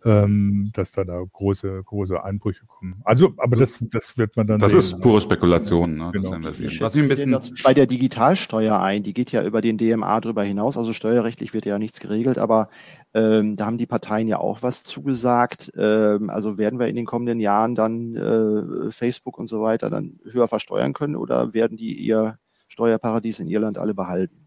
[0.05, 3.01] ähm, dass da da große, große Einbrüche kommen.
[3.05, 4.59] Also, aber das, das wird man dann.
[4.59, 4.81] Das sehen.
[4.81, 6.11] ist pure Spekulation, ne?
[6.13, 6.39] Genau.
[6.39, 10.21] Das Was ein bisschen das bei der Digitalsteuer ein, die geht ja über den DMA
[10.21, 12.69] drüber hinaus, also steuerrechtlich wird ja nichts geregelt, aber
[13.17, 15.73] ähm, da haben die Parteien ja auch was zugesagt.
[15.77, 20.21] Ähm, also werden wir in den kommenden Jahren dann äh, Facebook und so weiter dann
[20.31, 24.46] höher versteuern können oder werden die ihr Steuerparadies in Irland alle behalten?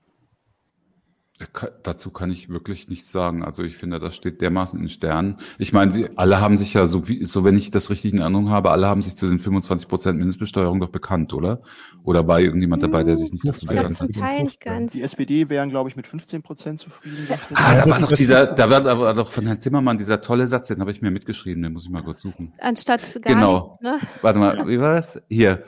[1.83, 3.45] Dazu kann ich wirklich nichts sagen.
[3.45, 5.37] Also ich finde, das steht dermaßen in Sternen.
[5.57, 8.19] Ich meine, sie alle haben sich ja, so wie, so wenn ich das richtig in
[8.19, 11.61] Erinnerung habe, alle haben sich zu den 25 Prozent Mindestbesteuerung doch bekannt, oder?
[12.03, 14.11] Oder war irgendjemand dabei, der sich nicht dazu bekannt hat?
[14.11, 14.91] Teil nicht ganz.
[14.91, 17.25] Die SPD wären, glaube ich, mit 15 Prozent zufrieden.
[17.25, 20.45] Sagte ah, da war doch dieser, da war aber doch von Herrn Zimmermann dieser tolle
[20.45, 22.53] Satz, den habe ich mir mitgeschrieben, den muss ich mal kurz suchen.
[22.59, 23.77] Anstatt gar Genau.
[23.81, 23.99] Nicht, ne?
[24.21, 25.21] Warte mal, wie war das?
[25.29, 25.63] Hier.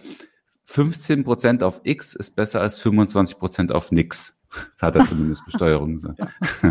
[0.65, 4.40] 15 Prozent auf X ist besser als 25 Prozent auf nix.
[4.51, 6.19] Das hat er zumindest Besteuerung gesagt.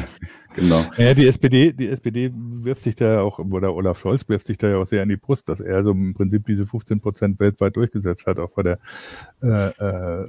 [0.54, 0.84] genau.
[0.96, 4.58] Ja, die SPD, die SPD wirft sich da ja auch, oder Olaf Scholz wirft sich
[4.58, 7.40] da ja auch sehr in die Brust, dass er so im Prinzip diese 15 Prozent
[7.40, 8.78] weltweit durchgesetzt hat, auch bei der,
[9.42, 10.26] äh, äh,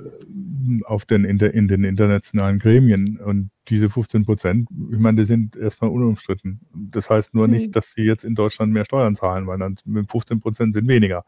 [0.85, 3.17] auf den, in, der, in den internationalen Gremien.
[3.17, 6.61] Und diese 15 Prozent, ich meine, die sind erstmal unumstritten.
[6.73, 7.53] Das heißt nur mhm.
[7.53, 10.87] nicht, dass sie jetzt in Deutschland mehr Steuern zahlen, weil dann mit 15 Prozent sind
[10.87, 11.25] weniger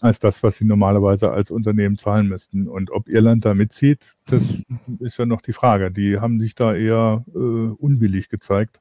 [0.00, 2.68] als das, was sie normalerweise als Unternehmen zahlen müssten.
[2.68, 4.42] Und ob Irland da mitzieht, das
[5.00, 5.90] ist ja noch die Frage.
[5.90, 8.80] Die haben sich da eher äh, unwillig gezeigt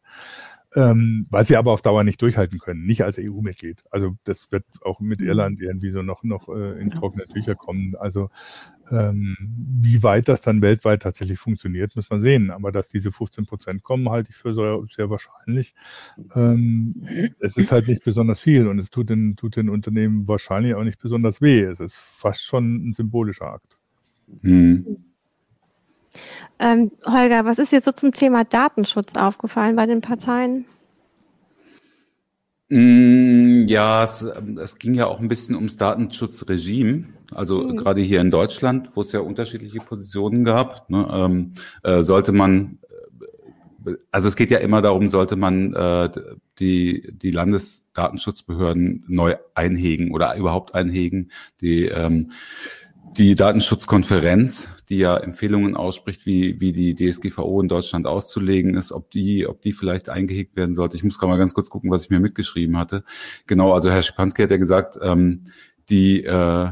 [0.76, 3.84] ähm, weil sie aber auf Dauer nicht durchhalten können, nicht als EU-Mitglied.
[3.92, 5.28] Also das wird auch mit mhm.
[5.28, 7.96] Irland irgendwie so noch, noch äh, in trockene Tücher kommen.
[8.00, 8.30] Also
[8.92, 12.52] ähm, wie weit das dann weltweit tatsächlich funktioniert, muss man sehen.
[12.52, 15.74] Aber dass diese 15 Prozent kommen, halte ich für sehr, sehr wahrscheinlich.
[16.36, 16.96] Ähm,
[17.40, 20.84] es ist halt nicht besonders viel und es tut den, tut den Unternehmen wahrscheinlich auch
[20.84, 21.62] nicht besonders weh.
[21.62, 23.78] Es ist fast schon ein symbolischer Akt.
[24.42, 25.13] Mhm.
[26.60, 30.66] Ähm, Holger, was ist jetzt so zum Thema Datenschutz aufgefallen bei den Parteien?
[32.70, 37.06] Mm, ja, es, es, ging ja auch ein bisschen ums Datenschutzregime.
[37.32, 37.78] Also mhm.
[37.78, 42.80] gerade hier in Deutschland, wo es ja unterschiedliche Positionen gab, ne, ähm, äh, sollte man,
[43.86, 46.10] äh, also es geht ja immer darum, sollte man äh,
[46.60, 51.32] die, die Landesdatenschutzbehörden neu einhegen oder überhaupt einhegen.
[51.62, 52.32] Die ähm,
[53.18, 59.12] die Datenschutzkonferenz, die ja Empfehlungen ausspricht, wie, wie die DSGVO in Deutschland auszulegen ist, ob
[59.12, 60.98] die, ob die vielleicht eingehegt werden sollte.
[60.98, 63.04] Ich muss gerade mal ganz kurz gucken, was ich mir mitgeschrieben hatte.
[63.48, 65.46] Genau, also Herr Schipanski hat ja gesagt, ähm,
[65.90, 66.72] die, äh,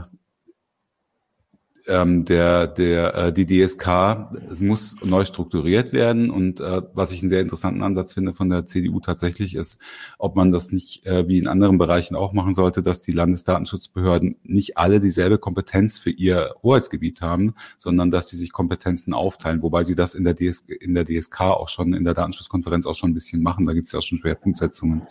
[1.88, 6.30] ähm, der, der, äh, die DSK es muss neu strukturiert werden.
[6.30, 9.80] Und äh, was ich einen sehr interessanten Ansatz finde von der CDU tatsächlich ist,
[10.18, 14.38] ob man das nicht äh, wie in anderen Bereichen auch machen sollte, dass die Landesdatenschutzbehörden
[14.44, 19.84] nicht alle dieselbe Kompetenz für ihr Hoheitsgebiet haben, sondern dass sie sich Kompetenzen aufteilen, wobei
[19.84, 23.12] sie das in der, DS in der DSK auch schon, in der Datenschutzkonferenz auch schon
[23.12, 23.66] ein bisschen machen.
[23.66, 25.04] Da gibt es ja auch schon Schwerpunktsetzungen.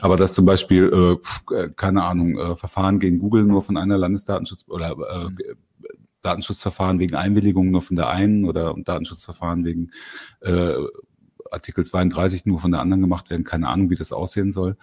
[0.00, 1.18] Aber dass zum Beispiel,
[1.52, 5.54] äh, keine Ahnung, äh, Verfahren gegen Google nur von einer Landesdatenschutz oder äh,
[6.22, 9.90] Datenschutzverfahren wegen Einwilligung nur von der einen oder Datenschutzverfahren wegen
[10.40, 10.74] äh,
[11.50, 13.44] Artikel 32 nur von der anderen gemacht werden.
[13.44, 14.76] Keine Ahnung, wie das aussehen soll.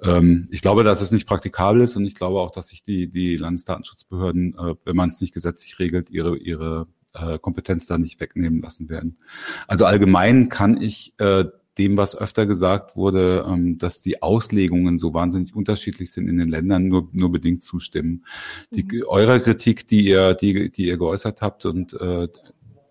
[0.00, 3.08] Ähm, ich glaube, dass es nicht praktikabel ist und ich glaube auch, dass sich die,
[3.08, 8.20] die Landesdatenschutzbehörden, äh, wenn man es nicht gesetzlich regelt, ihre, ihre äh, Kompetenz da nicht
[8.20, 9.18] wegnehmen lassen werden.
[9.66, 11.44] Also allgemein kann ich äh,
[11.78, 16.48] dem, was öfter gesagt wurde, ähm, dass die Auslegungen so wahnsinnig unterschiedlich sind in den
[16.48, 18.24] Ländern, nur, nur bedingt zustimmen.
[18.72, 19.04] Die, mhm.
[19.06, 22.28] Eurer Kritik, die ihr, die, die ihr geäußert habt und äh,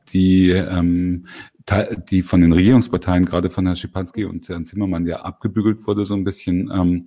[0.10, 1.28] die, ähm,
[2.10, 6.16] die von den Regierungsparteien, gerade von Herrn Schipanski und Herrn Zimmermann ja abgebügelt wurde, so
[6.16, 7.06] ein bisschen, ähm,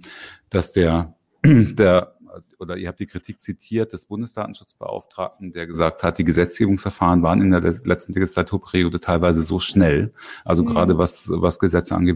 [0.51, 2.15] dass der, der
[2.59, 7.51] oder ihr habt die Kritik zitiert des Bundesdatenschutzbeauftragten, der gesagt hat, die Gesetzgebungsverfahren waren in
[7.51, 10.13] der letzten Legislaturperiode teilweise so schnell.
[10.45, 10.69] Also mhm.
[10.69, 12.15] gerade was, was Gesetze angeht,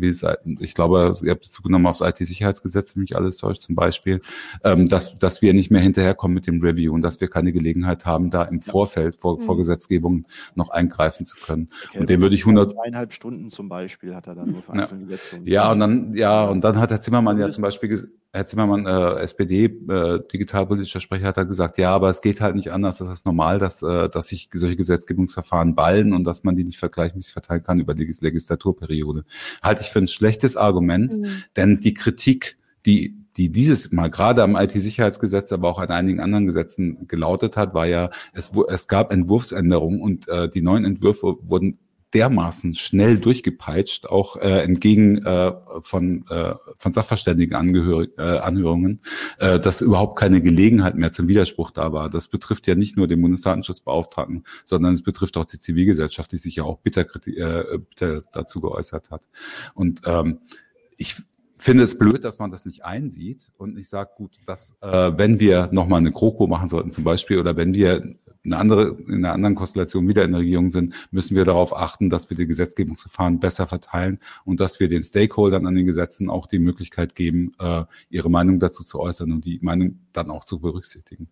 [0.61, 4.21] ich glaube, ihr habt Bezug genommen aufs IT-Sicherheitsgesetz, mich alles täuscht zum Beispiel,
[4.65, 8.05] ähm, dass, dass wir nicht mehr hinterherkommen mit dem Review und dass wir keine Gelegenheit
[8.07, 9.43] haben, da im Vorfeld vor, mhm.
[9.43, 11.69] vor Gesetzgebung noch eingreifen zu können.
[11.89, 14.73] Okay, und dem würde ich 100 eineinhalb Stunden zum Beispiel hat er dann nur für
[14.73, 15.07] einzelne ja.
[15.07, 15.41] Gesetze.
[15.45, 19.21] Ja, und dann, ja, und dann hat Herr Zimmermann ja zum Beispiel, Herr Zimmermann, äh,
[19.23, 22.99] SPD, äh, digitalpolitischer Sprecher hat er gesagt, ja, aber es geht halt nicht anders.
[22.99, 26.79] Das ist normal, dass, äh, dass sich solche Gesetzgebungsverfahren ballen und dass man die nicht
[26.79, 29.25] vergleichmäßig verteilen kann über die Legislaturperiode.
[29.63, 31.43] Halte ich für ein schlechtes Argument, mhm.
[31.57, 36.47] denn die Kritik, die die dieses Mal gerade am IT-Sicherheitsgesetz, aber auch an einigen anderen
[36.47, 41.79] Gesetzen gelautet hat, war ja, es, es gab Entwurfsänderungen und äh, die neuen Entwürfe wurden
[42.15, 47.55] dermaßen schnell durchgepeitscht, auch äh, entgegen äh, von, äh, von Sachverständigen
[48.17, 49.03] äh, Anhörungen,
[49.39, 52.09] äh, dass überhaupt keine Gelegenheit mehr zum Widerspruch da war.
[52.09, 56.57] Das betrifft ja nicht nur den Bundesdatenschutzbeauftragten, sondern es betrifft auch die Zivilgesellschaft, die sich
[56.57, 59.29] ja auch bitter, äh, bitter dazu geäußert hat.
[59.75, 60.41] Und ähm,
[60.97, 61.17] ich
[61.59, 65.41] finde es blöd, dass man das nicht einsieht und ich sage, gut, dass äh, wenn
[65.41, 68.17] wir nochmal eine Kroko machen sollten zum Beispiel oder wenn wir
[68.53, 72.11] eine andere, in einer anderen Konstellation wieder in der Regierung sind, müssen wir darauf achten,
[72.11, 76.47] dass wir die Gesetzgebungsverfahren besser verteilen und dass wir den Stakeholdern an den Gesetzen auch
[76.47, 80.61] die Möglichkeit geben, äh, ihre Meinung dazu zu äußern und die Meinung dann auch zu
[80.61, 81.29] berücksichtigen.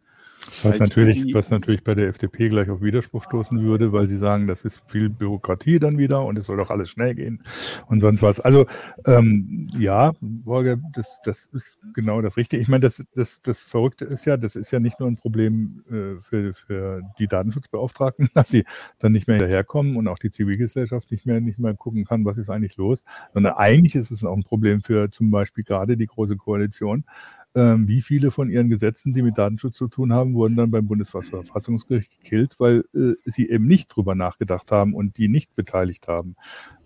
[0.63, 4.47] Was natürlich, was natürlich bei der FDP gleich auf Widerspruch stoßen würde, weil sie sagen,
[4.47, 7.43] das ist viel Bürokratie dann wieder und es soll doch alles schnell gehen
[7.89, 8.41] und sonst was.
[8.41, 8.67] Also
[9.07, 12.61] ähm, ja, Borge, das, das ist genau das Richtige.
[12.61, 15.83] Ich meine, das, das, das Verrückte ist ja, das ist ja nicht nur ein Problem
[15.91, 18.65] äh, für, für die Datenschutzbeauftragten, dass sie
[18.99, 22.39] dann nicht mehr hinterherkommen und auch die Zivilgesellschaft nicht mehr, nicht mehr gucken kann, was
[22.39, 23.05] ist eigentlich los,
[23.35, 27.05] sondern eigentlich ist es auch ein Problem für zum Beispiel gerade die Große Koalition,
[27.57, 30.87] ähm, wie viele von ihren Gesetzen, die mit Datenschutz zu tun haben, wurden dann beim
[30.87, 36.37] Bundesverfassungsgericht gekillt, weil äh, sie eben nicht drüber nachgedacht haben und die nicht beteiligt haben.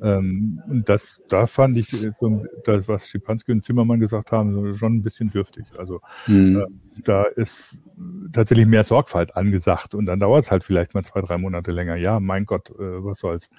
[0.01, 4.73] Ähm, und das, da fand ich, äh, so, das, was Schipanski und Zimmermann gesagt haben,
[4.75, 5.65] schon ein bisschen dürftig.
[5.77, 6.61] Also mhm.
[6.61, 6.67] äh,
[7.03, 7.77] da ist
[8.33, 11.97] tatsächlich mehr Sorgfalt angesagt und dann dauert es halt vielleicht mal zwei, drei Monate länger.
[11.97, 13.51] Ja, mein Gott, äh, was soll's.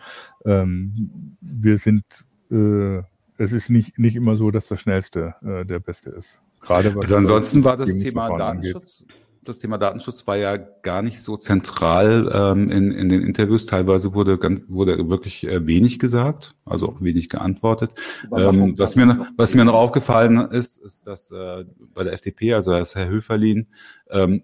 [0.45, 2.06] Ähm, wir sind,
[2.50, 3.00] äh,
[3.38, 6.41] es ist nicht, nicht immer so, dass das Schnellste äh, der Beste ist.
[6.62, 9.02] Gerade was also ansonsten war das Thema Datenschutz.
[9.02, 9.17] Angeht.
[9.43, 13.65] Das Thema Datenschutz war ja gar nicht so zentral ähm, in, in den Interviews.
[13.65, 17.95] Teilweise wurde ganz, wurde wirklich äh, wenig gesagt, also auch wenig geantwortet.
[18.38, 22.71] Ähm, was mir was mir noch aufgefallen ist, ist, dass äh, bei der FDP, also
[22.71, 23.67] als Herr Höferlin,
[24.12, 24.43] ähm,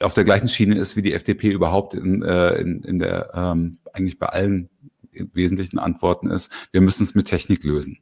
[0.00, 3.78] auf der gleichen Schiene ist wie die FDP überhaupt in, äh, in, in der ähm,
[3.92, 4.70] eigentlich bei allen
[5.12, 6.50] wesentlichen Antworten ist.
[6.72, 7.98] Wir müssen es mit Technik lösen.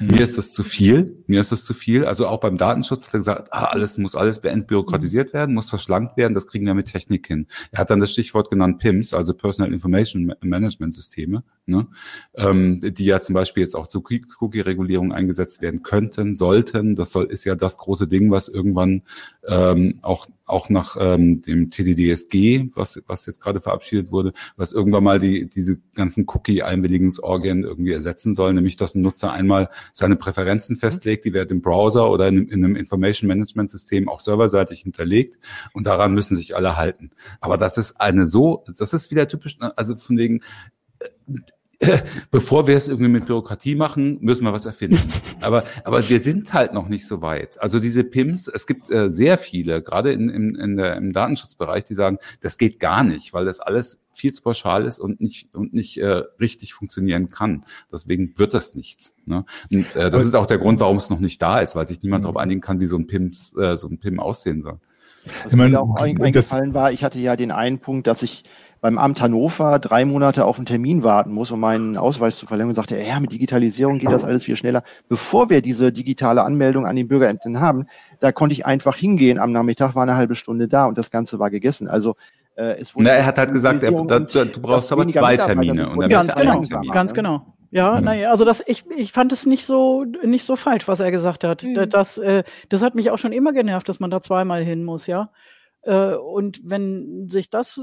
[0.00, 0.06] Mhm.
[0.08, 1.22] Mir ist das zu viel.
[1.26, 2.04] Mir ist das zu viel.
[2.04, 5.32] Also auch beim Datenschutz hat er gesagt, ah, alles muss alles beentbürokratisiert mhm.
[5.34, 6.34] werden, muss verschlankt werden.
[6.34, 7.46] Das kriegen wir mit Technik hin.
[7.70, 11.86] Er hat dann das Stichwort genannt PIMS, also Personal Information Management Systeme, ne?
[12.34, 16.96] ähm, die ja zum Beispiel jetzt auch zur Cookie-Regulierung eingesetzt werden könnten, sollten.
[16.96, 19.02] Das soll ist ja das große Ding, was irgendwann
[19.46, 25.04] ähm, auch auch nach ähm, dem TDDSG, was, was jetzt gerade verabschiedet wurde, was irgendwann
[25.04, 30.76] mal die, diese ganzen Cookie-Einwilligungsorgien irgendwie ersetzen soll, nämlich dass ein Nutzer einmal seine Präferenzen
[30.76, 35.38] festlegt, die werden im Browser oder in, in einem Information Management System auch serverseitig hinterlegt
[35.72, 37.10] und daran müssen sich alle halten.
[37.40, 40.42] Aber das ist eine so, das ist wieder typisch, also von wegen,
[42.30, 45.00] bevor wir es irgendwie mit Bürokratie machen, müssen wir was erfinden.
[45.40, 47.60] Aber, aber wir sind halt noch nicht so weit.
[47.60, 51.82] Also diese PIMs, es gibt äh, sehr viele, gerade in, in, in der, im Datenschutzbereich,
[51.82, 55.52] die sagen, das geht gar nicht, weil das alles viel zu pauschal ist und nicht,
[55.56, 57.64] und nicht äh, richtig funktionieren kann.
[57.92, 59.16] Deswegen wird das nichts.
[59.26, 59.44] Ne?
[59.72, 62.00] Und, äh, das ist auch der Grund, warum es noch nicht da ist, weil sich
[62.02, 64.78] niemand darauf einigen kann, wie so ein PIMs, äh, so ein PIM aussehen soll.
[65.24, 68.42] Was ich meine, mir auch eingefallen war, ich hatte ja den einen Punkt, dass ich
[68.80, 72.70] beim Amt Hannover drei Monate auf einen Termin warten muss, um meinen Ausweis zu verlängern
[72.70, 74.82] und sagte, ja, mit Digitalisierung geht das alles viel schneller.
[75.08, 77.86] Bevor wir diese digitale Anmeldung an den Bürgerämtern haben,
[78.18, 79.38] da konnte ich einfach hingehen.
[79.38, 81.86] Am Nachmittag war eine halbe Stunde da und das Ganze war gegessen.
[81.86, 82.16] Also
[82.56, 85.90] äh, es wurde Na, er hat halt gesagt, er, da, du brauchst aber zwei Termine.
[85.90, 86.92] Und ganz genau, Termine.
[86.92, 87.46] ganz genau.
[87.72, 88.04] Ja, mhm.
[88.04, 91.42] naja, also das, ich, ich fand es nicht so, nicht so falsch, was er gesagt
[91.42, 91.62] hat.
[91.62, 91.88] Mhm.
[91.88, 95.06] Das, äh, das hat mich auch schon immer genervt, dass man da zweimal hin muss,
[95.06, 95.32] ja.
[95.80, 97.80] Äh, und wenn sich das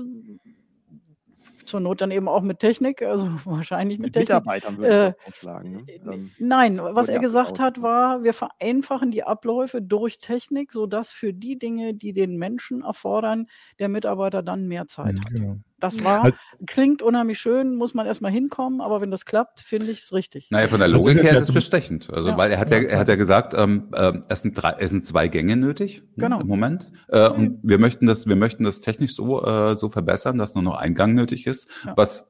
[1.65, 4.29] zur Not dann eben auch mit Technik, also wahrscheinlich mit, mit Technik.
[4.29, 5.71] Mitarbeitern würde äh, ich vorschlagen.
[5.71, 5.83] Ne?
[5.87, 11.11] Äh, ähm, nein, was er gesagt hat, war, wir vereinfachen die Abläufe durch Technik, sodass
[11.11, 13.47] für die Dinge, die den Menschen erfordern,
[13.79, 15.33] der Mitarbeiter dann mehr Zeit ja, hat.
[15.33, 15.57] Genau.
[15.79, 16.35] Das war, halt,
[16.67, 20.47] klingt unheimlich schön, muss man erstmal hinkommen, aber wenn das klappt, finde ich es richtig.
[20.49, 22.11] Naja, von der Logik her ist es bestechend.
[22.11, 22.37] Also, ja.
[22.37, 25.05] weil er hat ja, er hat ja gesagt, ähm, äh, es sind drei, es sind
[25.05, 26.41] zwei Gänge nötig ne, genau.
[26.41, 26.91] im Moment.
[27.07, 30.63] Äh, und wir möchten das, wir möchten das technisch so, äh, so verbessern, dass nur
[30.63, 31.93] noch ein Gang nötig ist, ja.
[31.95, 32.29] was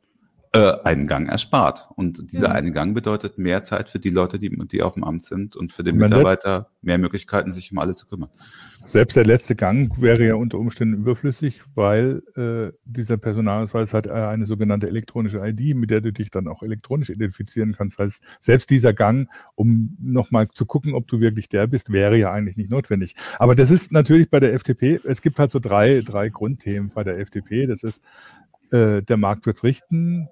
[0.51, 1.89] äh, einen Gang erspart.
[1.95, 2.55] Und dieser mhm.
[2.55, 5.73] eine Gang bedeutet mehr Zeit für die Leute, die, die auf dem Amt sind und
[5.73, 8.29] für den Mitarbeiter mehr Möglichkeiten, sich um alle zu kümmern.
[8.91, 14.09] Selbst der letzte Gang wäre ja unter Umständen überflüssig, weil äh, dieser Personalausweis hat äh,
[14.09, 17.99] eine sogenannte elektronische ID, mit der du dich dann auch elektronisch identifizieren kannst.
[17.99, 22.17] Das heißt, selbst dieser Gang, um nochmal zu gucken, ob du wirklich der bist, wäre
[22.17, 23.15] ja eigentlich nicht notwendig.
[23.37, 27.03] Aber das ist natürlich bei der FDP, es gibt halt so drei, drei Grundthemen bei
[27.03, 27.67] der FDP.
[27.67, 28.03] Das ist,
[28.71, 30.29] äh, der Markt wird's richten,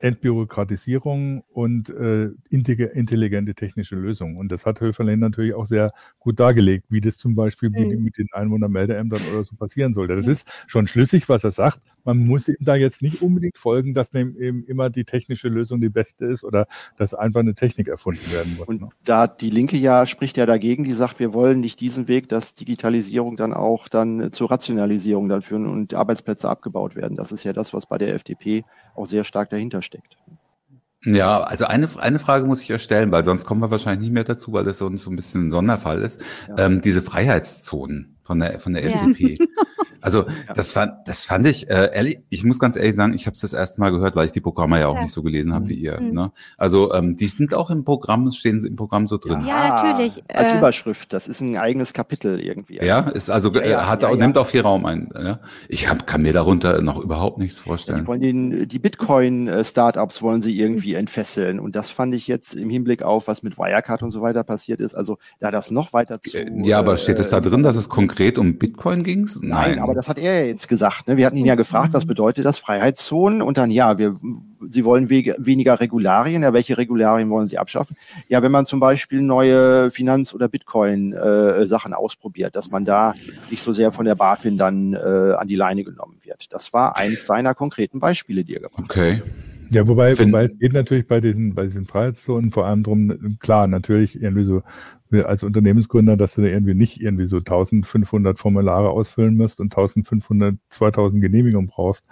[0.00, 4.36] Entbürokratisierung und äh, intelligente technische Lösungen.
[4.36, 8.02] Und das hat Höferlein natürlich auch sehr gut dargelegt, wie das zum Beispiel mhm.
[8.02, 10.14] mit den Einwohnermeldeämtern oder so passieren sollte.
[10.14, 11.80] Das ist schon schlüssig, was er sagt.
[12.04, 15.88] Man muss ihm da jetzt nicht unbedingt folgen, dass eben immer die technische Lösung die
[15.88, 18.68] beste ist oder dass einfach eine Technik erfunden werden muss.
[18.68, 18.88] Und ne?
[19.04, 22.54] da die Linke ja spricht ja dagegen, die sagt, wir wollen nicht diesen Weg, dass
[22.54, 27.16] Digitalisierung dann auch dann zur Rationalisierung dann führen und Arbeitsplätze abgebaut werden.
[27.16, 30.16] Das ist ja das, was bei der FDP auch sehr stark dahinter steckt.
[31.04, 34.14] Ja, also eine, eine Frage muss ich ja stellen, weil sonst kommen wir wahrscheinlich nicht
[34.14, 36.20] mehr dazu, weil das so, so ein bisschen ein Sonderfall ist.
[36.48, 36.66] Ja.
[36.66, 38.90] Ähm, diese Freiheitszonen von der, von der ja.
[38.90, 39.38] FDP.
[40.00, 40.54] Also ja.
[40.54, 43.40] das fand, das fand ich, äh, ehrlich, ich muss ganz ehrlich sagen, ich habe es
[43.40, 45.02] das erste Mal gehört, weil ich die Programme ja auch ja.
[45.02, 46.00] nicht so gelesen habe wie ihr.
[46.00, 46.12] Mhm.
[46.12, 46.32] Ne?
[46.56, 49.44] Also ähm, die sind auch im Programm, stehen sie im Programm so drin.
[49.46, 50.22] Ja, natürlich.
[50.28, 52.76] Als äh, Überschrift, das ist ein eigenes Kapitel irgendwie.
[52.76, 55.10] Ja, ist also äh, hat auch, nimmt auch viel Raum ein.
[55.14, 55.40] Ja?
[55.68, 58.00] Ich hab, kann mir darunter noch überhaupt nichts vorstellen.
[58.00, 62.70] die wollen den, die Bitcoin-Startups wollen sie irgendwie entfesseln und das fand ich jetzt im
[62.70, 64.94] Hinblick auf, was mit Wirecard und so weiter passiert ist.
[64.94, 66.38] Also da das noch weiter zu.
[66.62, 69.28] Ja, aber steht es da drin, dass es konkret um Bitcoin ging?
[69.40, 71.08] Nein, aber das hat er ja jetzt gesagt.
[71.08, 71.16] Ne?
[71.16, 73.42] Wir hatten ihn ja gefragt, was bedeutet das Freiheitszonen?
[73.42, 74.16] Und dann, ja, wir,
[74.68, 76.42] Sie wollen we weniger Regularien.
[76.42, 77.96] Ja, welche Regularien wollen Sie abschaffen?
[78.28, 83.14] Ja, wenn man zum Beispiel neue Finanz- oder Bitcoin-Sachen äh, ausprobiert, dass man da
[83.50, 86.52] nicht so sehr von der BaFin dann äh, an die Leine genommen wird.
[86.52, 88.90] Das war eins seiner konkreten Beispiele, die er gebracht hat.
[88.90, 89.22] Okay.
[89.70, 93.66] Ja, wobei, wobei es geht natürlich bei diesen, bei diesen Freiheitszonen vor allem drum, klar,
[93.66, 94.62] natürlich irgendwie so
[95.12, 100.56] als Unternehmensgründer, dass du da irgendwie nicht irgendwie so 1500 Formulare ausfüllen musst und 1500,
[100.70, 102.06] 2000 Genehmigungen brauchst.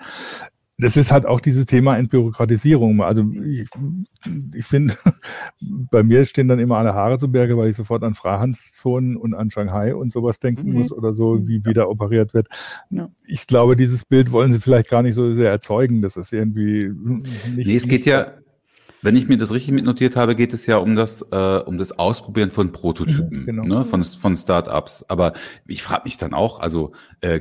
[0.79, 3.01] Das ist halt auch dieses Thema Entbürokratisierung.
[3.01, 3.67] Also ich,
[4.55, 4.95] ich finde,
[5.91, 9.33] bei mir stehen dann immer alle Haare zu Berge, weil ich sofort an Freihandelszonen und
[9.33, 10.79] an Shanghai und sowas denken mhm.
[10.79, 12.49] muss oder so, wie wieder operiert wird.
[12.91, 13.09] Ja.
[13.25, 16.03] Ich glaube, dieses Bild wollen sie vielleicht gar nicht so sehr erzeugen.
[16.03, 16.91] Das ist irgendwie
[17.55, 17.67] nicht.
[17.67, 18.33] Nee, es geht ja,
[19.07, 21.97] wenn ich mir das richtig mitnotiert habe, geht es ja um das, äh, um das
[21.97, 23.63] Ausprobieren von Prototypen, mhm, genau.
[23.65, 25.05] ne, von, von Startups.
[25.05, 25.33] Aber
[25.65, 26.91] ich frage mich dann auch, also
[27.21, 27.41] äh,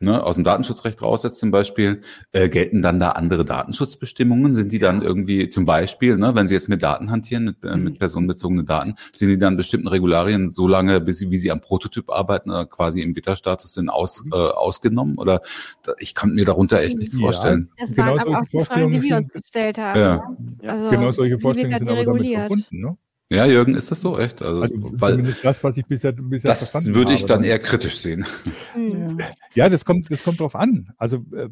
[0.00, 4.54] ne, aus dem Datenschutzrecht raus jetzt zum Beispiel, äh, gelten dann da andere Datenschutzbestimmungen?
[4.54, 7.76] Sind die dann irgendwie zum Beispiel, ne, wenn Sie jetzt mit Daten hantieren, mit, äh,
[7.76, 7.98] mit mhm.
[7.98, 12.10] personenbezogenen Daten, sind die dann bestimmten Regularien so lange, bis sie, wie sie am Prototyp
[12.10, 14.32] arbeiten, äh, quasi im Beta-Status sind, aus, mhm.
[14.32, 15.18] äh, ausgenommen?
[15.18, 15.40] Oder
[15.82, 17.70] da, ich kann mir darunter echt nichts ja, vorstellen.
[17.78, 20.00] Das genau waren aber auch die Fragen, die wir uns gestellt haben.
[20.00, 20.16] Ja.
[20.60, 20.70] Ne?
[20.70, 22.96] Also, genau solche Vorstellungen sind aber damit verbunden, ne?
[23.30, 24.40] Ja, Jürgen, ist das so echt?
[24.40, 27.58] Also, also weil das, was ich bisher, bisher das verstanden würde ich dann, dann eher
[27.58, 28.24] kritisch sehen.
[28.72, 29.18] Hm.
[29.54, 30.94] Ja, das kommt, das kommt drauf an.
[30.96, 31.50] Also äh,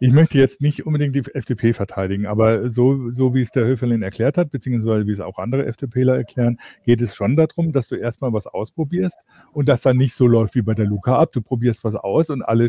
[0.00, 4.00] ich möchte jetzt nicht unbedingt die FDP verteidigen, aber so, so wie es der Höferlin
[4.00, 7.96] erklärt hat, beziehungsweise wie es auch andere FDPler erklären, geht es schon darum, dass du
[7.96, 9.18] erstmal was ausprobierst
[9.52, 11.32] und das dann nicht so läuft wie bei der Luca ab.
[11.32, 12.68] Du probierst was aus und alle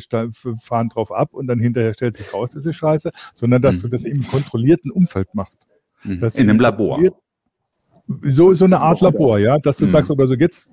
[0.59, 3.81] fahren drauf ab und dann hinterher stellt sich raus, das ist scheiße, sondern dass mhm.
[3.81, 5.67] du das im kontrollierten Umfeld machst.
[6.03, 6.21] Mhm.
[6.33, 6.99] In einem Labor.
[8.07, 9.89] So, so eine Art Labor, ja, dass du mhm.
[9.89, 10.69] sagst, oder so jetzt,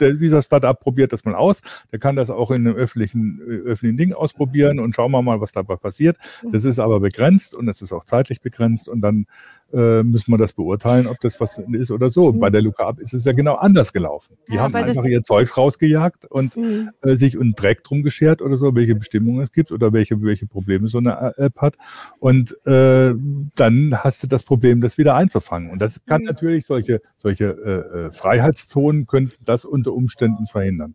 [0.00, 3.68] der, dieser Startup probiert das mal aus, der kann das auch in einem öffentlichen, äh,
[3.68, 6.16] öffentlichen Ding ausprobieren und schauen wir mal, was dabei passiert.
[6.50, 9.26] Das ist aber begrenzt und es ist auch zeitlich begrenzt und dann
[9.74, 12.32] äh, müssen wir das beurteilen, ob das was ist oder so.
[12.32, 12.40] Mhm.
[12.40, 14.36] Bei der Luca Up ist es ja genau anders gelaufen.
[14.48, 16.90] Die ja, haben einfach ihr Zeugs rausgejagt und mhm.
[17.02, 20.46] äh, sich einen Dreck drum geschert oder so, welche Bestimmungen es gibt oder welche, welche
[20.46, 21.76] Probleme so eine App hat.
[22.20, 23.14] Und äh,
[23.56, 25.70] dann hast du das Problem, das wieder einzufangen.
[25.70, 26.28] Und das kann mhm.
[26.28, 30.94] natürlich solche, solche äh, äh Freiheitszonen können das unter Umständen verhindern.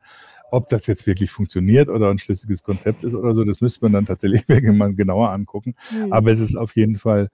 [0.52, 3.94] Ob das jetzt wirklich funktioniert oder ein schlüssiges Konzept ist oder so, das müsste man
[3.94, 5.76] dann tatsächlich mal genauer angucken.
[5.92, 6.14] Mhm.
[6.14, 7.30] Aber es ist auf jeden Fall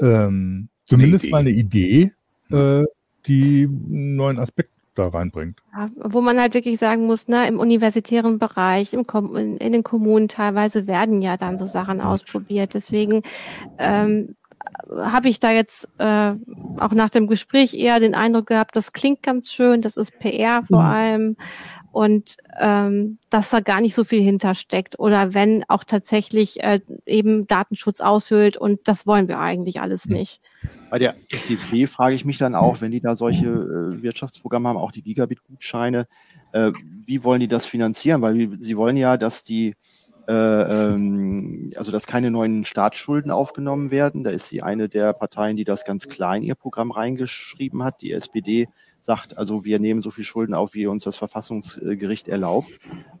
[0.00, 2.12] ähm, zumindest eine mal eine Idee,
[2.50, 2.84] äh,
[3.26, 5.60] die einen neuen Aspekt da reinbringt.
[5.76, 9.82] Ja, wo man halt wirklich sagen muss, ne, im universitären Bereich, im in, in, den
[9.82, 12.74] Kommunen teilweise werden ja dann so Sachen ausprobiert.
[12.74, 13.22] Deswegen
[13.78, 14.36] ähm,
[14.90, 16.34] habe ich da jetzt äh,
[16.78, 20.62] auch nach dem Gespräch eher den Eindruck gehabt, das klingt ganz schön, das ist PR
[20.66, 20.90] vor mhm.
[20.90, 21.36] allem
[21.92, 27.46] und ähm, dass da gar nicht so viel hintersteckt oder wenn auch tatsächlich äh, eben
[27.46, 30.16] Datenschutz aushöhlt und das wollen wir eigentlich alles mhm.
[30.16, 30.40] nicht.
[30.90, 34.76] Bei der FDP frage ich mich dann auch, wenn die da solche äh, Wirtschaftsprogramme haben,
[34.76, 36.06] auch die Gigabit-Gutscheine,
[36.52, 36.72] äh,
[37.04, 38.22] wie wollen die das finanzieren?
[38.22, 39.74] Weil sie wollen ja, dass die
[40.26, 44.24] äh, ähm, also dass keine neuen Staatsschulden aufgenommen werden.
[44.24, 48.00] Da ist sie eine der Parteien, die das ganz klein ihr Programm reingeschrieben hat.
[48.00, 48.68] Die SPD
[49.00, 52.70] sagt, also wir nehmen so viel Schulden auf, wie uns das Verfassungsgericht erlaubt.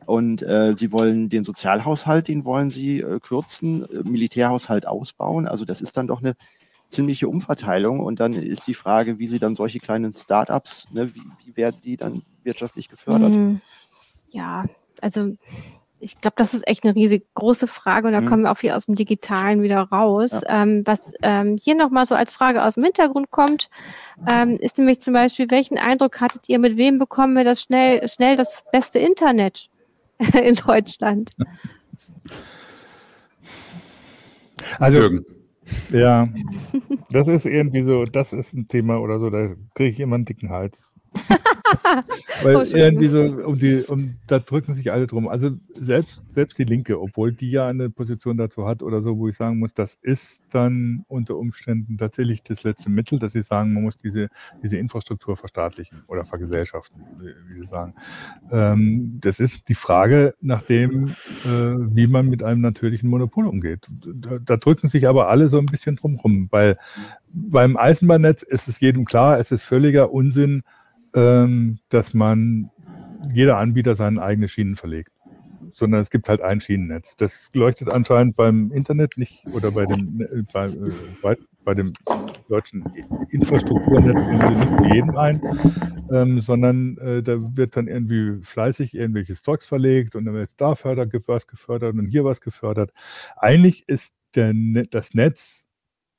[0.06, 5.46] Und äh, sie wollen den Sozialhaushalt, den wollen sie äh, kürzen, äh, Militärhaushalt ausbauen.
[5.46, 6.36] Also das ist dann doch eine
[6.88, 8.00] ziemliche Umverteilung.
[8.00, 11.80] Und dann ist die Frage, wie sie dann solche kleinen Startups, ne, wie, wie werden
[11.82, 13.30] die dann wirtschaftlich gefördert?
[13.30, 13.60] Mhm.
[14.30, 14.64] Ja,
[15.00, 15.34] also
[16.00, 18.26] ich glaube, das ist echt eine riesig große Frage und da mhm.
[18.26, 20.32] kommen wir auch hier aus dem Digitalen wieder raus.
[20.32, 20.62] Ja.
[20.62, 23.70] Ähm, was ähm, hier nochmal so als Frage aus dem Hintergrund kommt,
[24.30, 28.06] ähm, ist nämlich zum Beispiel, welchen Eindruck hattet ihr, mit wem bekommen wir das schnell,
[28.08, 29.70] schnell das beste Internet
[30.44, 31.30] in Deutschland?
[34.78, 35.24] Also, Jürgen.
[35.90, 36.28] Ja,
[37.10, 40.24] das ist irgendwie so, das ist ein Thema oder so, da kriege ich immer einen
[40.24, 40.93] dicken Hals
[42.42, 45.28] Weil oh, irgendwie so, um die, um, da drücken sich alle drum.
[45.28, 49.28] Also selbst, selbst die Linke, obwohl die ja eine Position dazu hat oder so, wo
[49.28, 53.72] ich sagen muss, das ist dann unter Umständen tatsächlich das letzte Mittel, dass sie sagen,
[53.72, 54.28] man muss diese,
[54.62, 57.02] diese Infrastruktur verstaatlichen oder vergesellschaften,
[57.48, 57.94] wie sie sagen.
[58.50, 63.86] Ähm, das ist die Frage nach dem, äh, wie man mit einem natürlichen Monopol umgeht.
[63.88, 66.76] Da, da drücken sich aber alle so ein bisschen drum rum, weil
[67.32, 70.62] beim Eisenbahnnetz ist es jedem klar, es ist völliger Unsinn,
[71.14, 72.70] ähm, dass man
[73.32, 75.12] jeder Anbieter seine eigenen Schienen verlegt.
[75.72, 77.16] Sondern es gibt halt ein Schienennetz.
[77.16, 81.92] Das leuchtet anscheinend beim Internet nicht oder bei dem, äh, bei, äh, bei dem
[82.48, 82.84] deutschen
[83.30, 84.16] Infrastrukturnetz
[84.58, 85.40] nicht für jeden ein,
[86.12, 90.74] ähm, sondern äh, da wird dann irgendwie fleißig irgendwelches Stocks verlegt und dann wird da
[90.74, 92.92] fördert, was gefördert und hier was gefördert.
[93.36, 94.52] Eigentlich ist der,
[94.90, 95.63] das Netz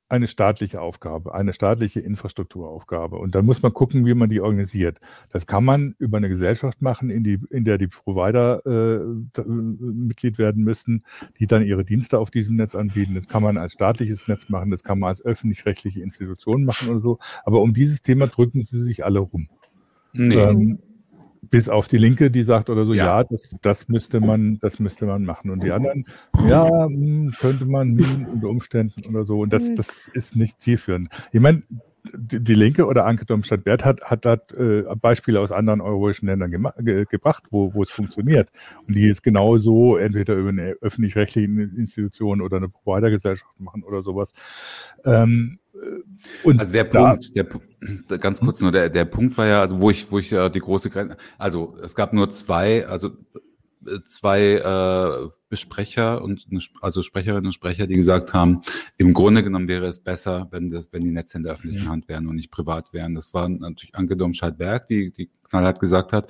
[0.07, 3.17] eine staatliche Aufgabe, eine staatliche Infrastrukturaufgabe.
[3.17, 4.99] Und dann muss man gucken, wie man die organisiert.
[5.31, 10.37] Das kann man über eine Gesellschaft machen, in, die, in der die Provider äh, Mitglied
[10.37, 11.03] werden müssen,
[11.39, 13.15] die dann ihre Dienste auf diesem Netz anbieten.
[13.15, 16.99] Das kann man als staatliches Netz machen, das kann man als öffentlich-rechtliche Institution machen oder
[16.99, 17.17] so.
[17.43, 19.49] Aber um dieses Thema drücken sie sich alle rum.
[20.13, 20.35] Nee.
[20.35, 20.79] Ähm,
[21.49, 24.79] bis auf die Linke, die sagt oder so, ja, ja das, das, müsste man, das
[24.79, 25.49] müsste man machen.
[25.49, 26.05] Und die anderen,
[26.47, 29.39] ja, hm, könnte man hm, unter Umständen oder so.
[29.39, 29.75] Und das, hm.
[29.75, 31.09] das ist nicht zielführend.
[31.31, 31.63] Ich meine,
[32.13, 36.73] die, die Linke oder Anke Domstadt-Bert hat, hat, hat äh, Beispiele aus anderen europäischen Ländern
[36.79, 38.51] ge gebracht, wo, wo es funktioniert.
[38.87, 44.33] Und die jetzt genauso entweder über eine öffentlich-rechtliche Institution oder eine Providergesellschaft machen oder sowas.
[45.03, 45.59] Ähm,
[46.43, 47.45] und also der Punkt, der
[48.19, 50.59] ganz kurz nur, der, der Punkt war ja, also wo ich, wo ich äh, die
[50.59, 53.09] große Grenze, also es gab nur zwei, also
[53.85, 56.47] äh, zwei äh, Besprecher und
[56.81, 58.61] also Sprecherinnen und Sprecher, die gesagt haben,
[58.97, 62.07] im Grunde genommen wäre es besser, wenn das, wenn die Netze in der öffentlichen Hand
[62.07, 63.15] wären und nicht privat wären.
[63.15, 66.27] Das war natürlich Anke Domscheit-Berg, die, die knallhart gesagt hat,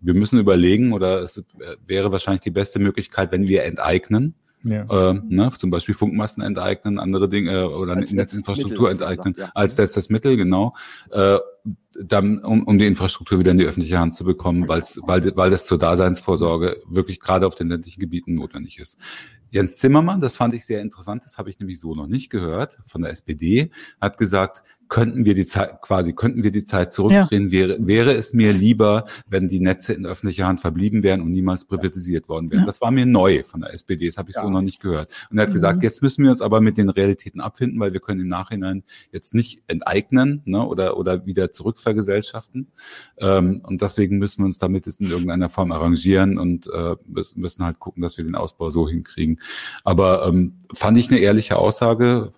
[0.00, 1.44] wir müssen überlegen oder es
[1.86, 4.34] wäre wahrscheinlich die beste Möglichkeit, wenn wir enteignen
[4.64, 5.10] ja.
[5.10, 9.50] Äh, ne, zum Beispiel Funkmasten enteignen, andere Dinge äh, oder als Netzinfrastruktur enteignen, ja.
[9.54, 10.74] als letztes Mittel, genau.
[11.10, 11.38] Äh,
[12.02, 15.50] dann, um, um die Infrastruktur wieder in die öffentliche Hand zu bekommen, weil's, weil, weil
[15.50, 18.98] das zur Daseinsvorsorge wirklich gerade auf den ländlichen Gebieten notwendig ist.
[19.50, 22.78] Jens Zimmermann, das fand ich sehr interessant, das habe ich nämlich so noch nicht gehört,
[22.86, 27.46] von der SPD, hat gesagt, könnten wir die Zeit, quasi könnten wir die Zeit zurückdrehen,
[27.46, 27.52] ja.
[27.52, 31.64] wäre, wäre es mir lieber, wenn die Netze in öffentlicher Hand verblieben wären und niemals
[31.64, 32.60] privatisiert worden wären.
[32.60, 32.66] Ja.
[32.66, 34.42] Das war mir neu von der SPD, das habe ich ja.
[34.42, 35.12] so noch nicht gehört.
[35.30, 35.54] Und er hat mhm.
[35.54, 38.84] gesagt, jetzt müssen wir uns aber mit den Realitäten abfinden, weil wir können im Nachhinein
[39.12, 42.68] jetzt nicht enteignen ne, oder, oder wieder zurückvergesellschaften.
[43.18, 46.96] Ähm, und deswegen müssen wir uns damit jetzt in irgendeiner Form arrangieren und äh,
[47.34, 49.40] müssen halt gucken, dass wir den Ausbau so hinkriegen.
[49.82, 52.32] Aber ähm, fand ich eine ehrliche Aussage,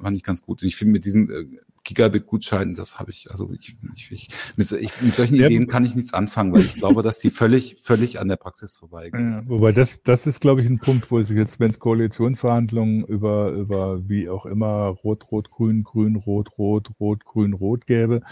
[0.00, 0.62] fand ich ganz gut.
[0.62, 1.58] Ich finde mit diesen
[1.88, 5.46] äh, Gigabit-Gutschein, das habe ich, also ich, ich, ich, mit, ich, mit solchen ja.
[5.46, 8.76] Ideen kann ich nichts anfangen, weil ich glaube, dass die völlig, völlig an der Praxis
[8.76, 9.32] vorbeigehen.
[9.32, 13.04] Ja, wobei das, das ist, glaube ich, ein Punkt, wo sich jetzt, wenn es Koalitionsverhandlungen
[13.04, 18.22] über, über wie auch immer Rot, Rot, Grün, Grün, Rot, Rot, Rot, Grün, Rot gäbe,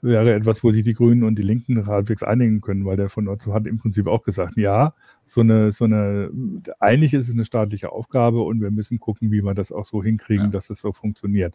[0.00, 3.28] wäre etwas, wo sich die Grünen und die Linken halbwegs einigen können, weil der von
[3.28, 4.94] Otto hat im Prinzip auch gesagt, ja,
[5.26, 6.30] so eine, so eine,
[6.78, 10.02] eigentlich ist es eine staatliche Aufgabe und wir müssen gucken, wie wir das auch so
[10.02, 10.50] hinkriegen, ja.
[10.50, 11.54] dass es so funktioniert.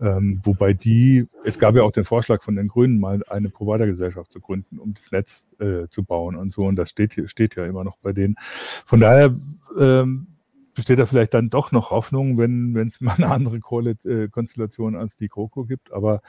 [0.00, 4.32] Ähm, wobei die, es gab ja auch den Vorschlag von den Grünen, mal eine Providergesellschaft
[4.32, 6.64] zu gründen, um das Netz äh, zu bauen und so.
[6.64, 8.36] Und das steht, steht ja immer noch bei denen.
[8.84, 9.34] Von daher,
[9.78, 10.28] ähm,
[10.76, 15.16] besteht da vielleicht dann doch noch Hoffnung, wenn es mal eine andere äh, Konstellation als
[15.16, 15.92] die GroKo gibt.
[15.92, 16.20] Aber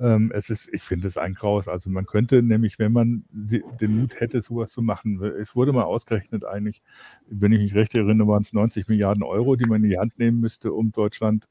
[0.00, 1.68] ähm, es ist, ich finde es ein Graus.
[1.68, 5.82] Also man könnte nämlich, wenn man den Mut hätte, sowas zu machen, es wurde mal
[5.82, 6.82] ausgerechnet eigentlich,
[7.28, 10.18] wenn ich mich recht erinnere, waren es 90 Milliarden Euro, die man in die Hand
[10.18, 11.48] nehmen müsste, um Deutschland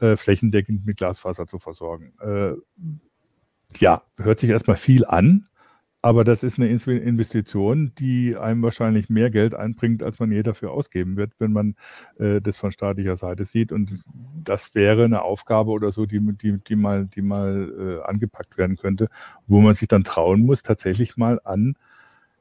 [0.00, 2.14] äh, flächendeckend mit Glasfaser zu versorgen.
[2.20, 2.54] Äh,
[3.76, 5.44] ja, hört sich erstmal viel an.
[6.00, 10.70] Aber das ist eine Investition, die einem wahrscheinlich mehr Geld einbringt, als man je dafür
[10.70, 11.74] ausgeben wird, wenn man
[12.18, 13.72] äh, das von staatlicher Seite sieht.
[13.72, 14.04] Und
[14.44, 18.76] das wäre eine Aufgabe oder so, die, die, die mal, die mal äh, angepackt werden
[18.76, 19.08] könnte,
[19.48, 21.74] wo man sich dann trauen muss, tatsächlich mal an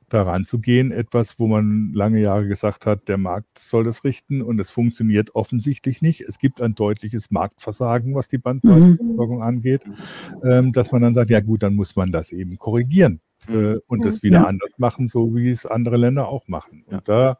[0.09, 4.41] daran zu gehen, etwas, wo man lange Jahre gesagt hat, der Markt soll das richten
[4.41, 6.21] und es funktioniert offensichtlich nicht.
[6.21, 9.43] Es gibt ein deutliches Marktversagen, was die Bandbreitenversorgung mhm.
[9.43, 9.83] angeht,
[10.43, 13.19] ähm, dass man dann sagt, ja gut, dann muss man das eben korrigieren
[13.49, 14.45] äh, und das wieder ja.
[14.45, 16.83] anders machen, so wie es andere Länder auch machen.
[16.87, 17.37] Und da,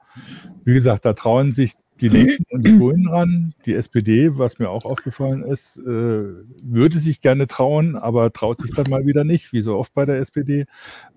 [0.64, 3.54] wie gesagt, da trauen sich die Linken und die Grünen ran.
[3.66, 8.72] Die SPD, was mir auch aufgefallen ist, äh, würde sich gerne trauen, aber traut sich
[8.72, 10.66] dann mal wieder nicht, wie so oft bei der SPD.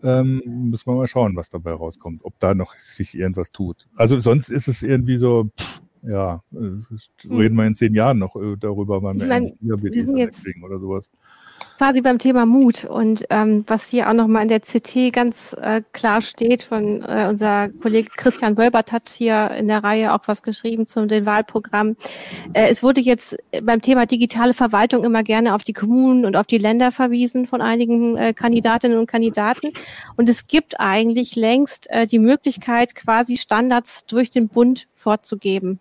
[0.03, 3.89] Ähm, müssen wir mal schauen, was dabei rauskommt, ob da noch sich irgendwas tut.
[3.97, 8.57] Also sonst ist es irgendwie so, pff, ja, reden wir in zehn Jahren noch äh,
[8.59, 11.11] darüber, wann wir, ich mein, wir sind jetzt, oder sowas.
[11.79, 15.83] Quasi beim Thema Mut und ähm, was hier auch nochmal in der CT ganz äh,
[15.93, 20.43] klar steht von äh, unser Kollege Christian Wölbert hat hier in der Reihe auch was
[20.43, 21.97] geschrieben zum den Wahlprogramm.
[22.53, 26.47] Äh, es wurde jetzt beim Thema digitale Verwaltung immer gerne auf die Kommunen und auf
[26.47, 29.73] die Länder verwiesen von einigen äh, Kandidatinnen und Kandidaten
[30.17, 35.81] und es gibt eigentlich längst äh, die Möglichkeit quasi Standards durch den Bund vorzugeben.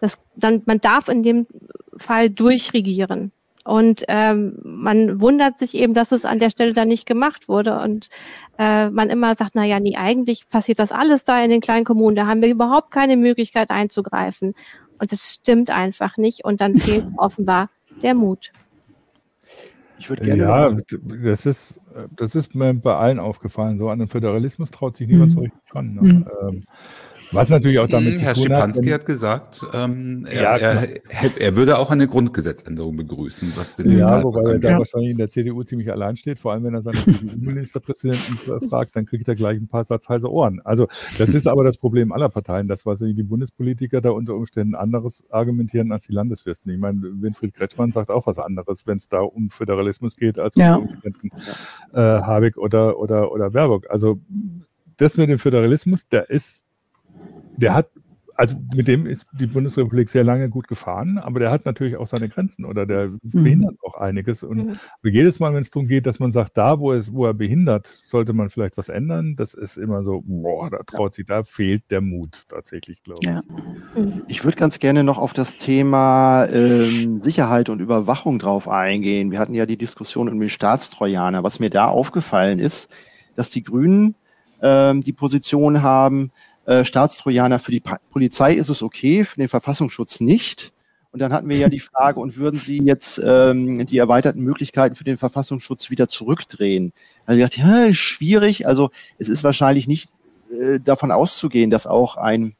[0.00, 1.46] Das, dann, man darf in dem
[1.96, 3.32] Fall durchregieren.
[3.64, 7.80] Und ähm, man wundert sich eben, dass es an der Stelle dann nicht gemacht wurde.
[7.80, 8.08] Und
[8.58, 11.84] äh, man immer sagt, na ja, nee, eigentlich passiert das alles da in den kleinen
[11.84, 12.14] Kommunen.
[12.14, 14.54] Da haben wir überhaupt keine Möglichkeit einzugreifen.
[14.98, 16.44] Und das stimmt einfach nicht.
[16.44, 17.70] Und dann fehlt offenbar
[18.02, 18.52] der Mut.
[19.98, 20.42] Ich würde gerne.
[20.42, 20.76] Ja,
[21.22, 21.80] das ist,
[22.14, 23.78] das ist mir bei allen aufgefallen.
[23.78, 25.34] So an den Föderalismus traut sich niemand mhm.
[25.34, 25.94] so richtig dran.
[25.94, 26.00] Ne?
[26.02, 26.28] Mhm.
[26.42, 26.64] Ähm,
[27.32, 31.40] was natürlich auch damit Herr zu tun Schipanski hat, hat gesagt, ähm, er, ja, er,
[31.40, 33.52] er, würde auch eine Grundgesetzänderung begrüßen.
[33.56, 34.78] Was den ja, wobei er da ja.
[34.78, 39.06] wahrscheinlich in der CDU ziemlich allein steht, vor allem wenn er seinen Ministerpräsidenten fragt, dann
[39.06, 40.60] kriegt er gleich ein paar Satz heiße Ohren.
[40.64, 44.74] Also das ist aber das Problem aller Parteien, dass was die Bundespolitiker da unter Umständen
[44.74, 46.72] anderes argumentieren als die Landesfürsten.
[46.72, 50.54] Ich meine, Winfried Kretschmann sagt auch was anderes, wenn es da um Föderalismus geht, als
[50.56, 50.76] ja.
[50.76, 50.88] um
[51.92, 53.90] äh, Habeck oder, oder, oder Baerbock.
[53.90, 54.20] Also
[54.96, 56.63] das mit dem Föderalismus, der ist
[57.56, 57.88] der hat,
[58.36, 62.06] also mit dem ist die Bundesrepublik sehr lange gut gefahren, aber der hat natürlich auch
[62.06, 63.18] seine Grenzen oder der mhm.
[63.22, 64.42] behindert auch einiges.
[64.42, 64.78] Und mhm.
[65.04, 67.86] jedes Mal, wenn es darum geht, dass man sagt, da, wo, es, wo er behindert,
[68.08, 71.90] sollte man vielleicht was ändern, das ist immer so, boah, da traut sich, da fehlt
[71.90, 73.28] der Mut tatsächlich, glaube ich.
[73.28, 73.42] Ja.
[74.26, 79.30] Ich würde ganz gerne noch auf das Thema ähm, Sicherheit und Überwachung drauf eingehen.
[79.30, 81.44] Wir hatten ja die Diskussion um den Staatstrojaner.
[81.44, 82.90] Was mir da aufgefallen ist,
[83.36, 84.16] dass die Grünen
[84.60, 86.32] ähm, die Position haben,
[86.66, 90.72] äh, Staatstrojaner für die Polizei ist es okay, für den Verfassungsschutz nicht.
[91.12, 94.96] Und dann hatten wir ja die Frage, und würden Sie jetzt ähm, die erweiterten Möglichkeiten
[94.96, 96.92] für den Verfassungsschutz wieder zurückdrehen?
[97.24, 98.66] Also ich dachte, ja, schwierig.
[98.66, 100.10] Also es ist wahrscheinlich nicht
[100.50, 102.56] äh, davon auszugehen, dass auch ein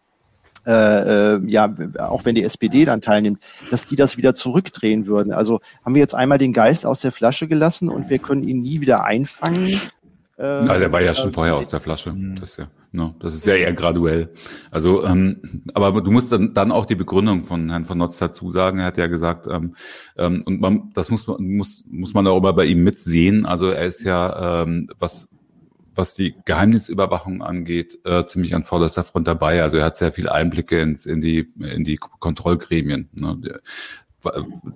[0.67, 3.39] äh, äh, ja, auch wenn die SPD dann teilnimmt,
[3.71, 5.33] dass die das wieder zurückdrehen würden.
[5.33, 8.63] Also haben wir jetzt einmal den Geist aus der Flasche gelassen und wir können ihn
[8.63, 9.81] nie wieder einfangen.
[10.37, 12.13] Äh, ja, der war ja schon vorher aus der Flasche.
[12.13, 12.35] Mhm.
[12.41, 14.33] Das, ist ja, no, das ist ja eher graduell.
[14.71, 18.51] Also, ähm, aber du musst dann, dann auch die Begründung von Herrn von Notz dazu
[18.51, 18.81] sagen.
[18.81, 19.77] Er hat ja gesagt, ähm,
[20.17, 23.47] ähm, und man, das muss man muss muss man auch immer bei ihm mitsehen.
[23.47, 25.29] Also er ist ja ähm, was
[25.97, 29.63] was die Geheimdienstüberwachung angeht, äh, ziemlich an vorderster Front dabei.
[29.63, 33.09] Also er hat sehr viel Einblicke ins, in die in die Kontrollgremien.
[33.13, 33.61] Ne?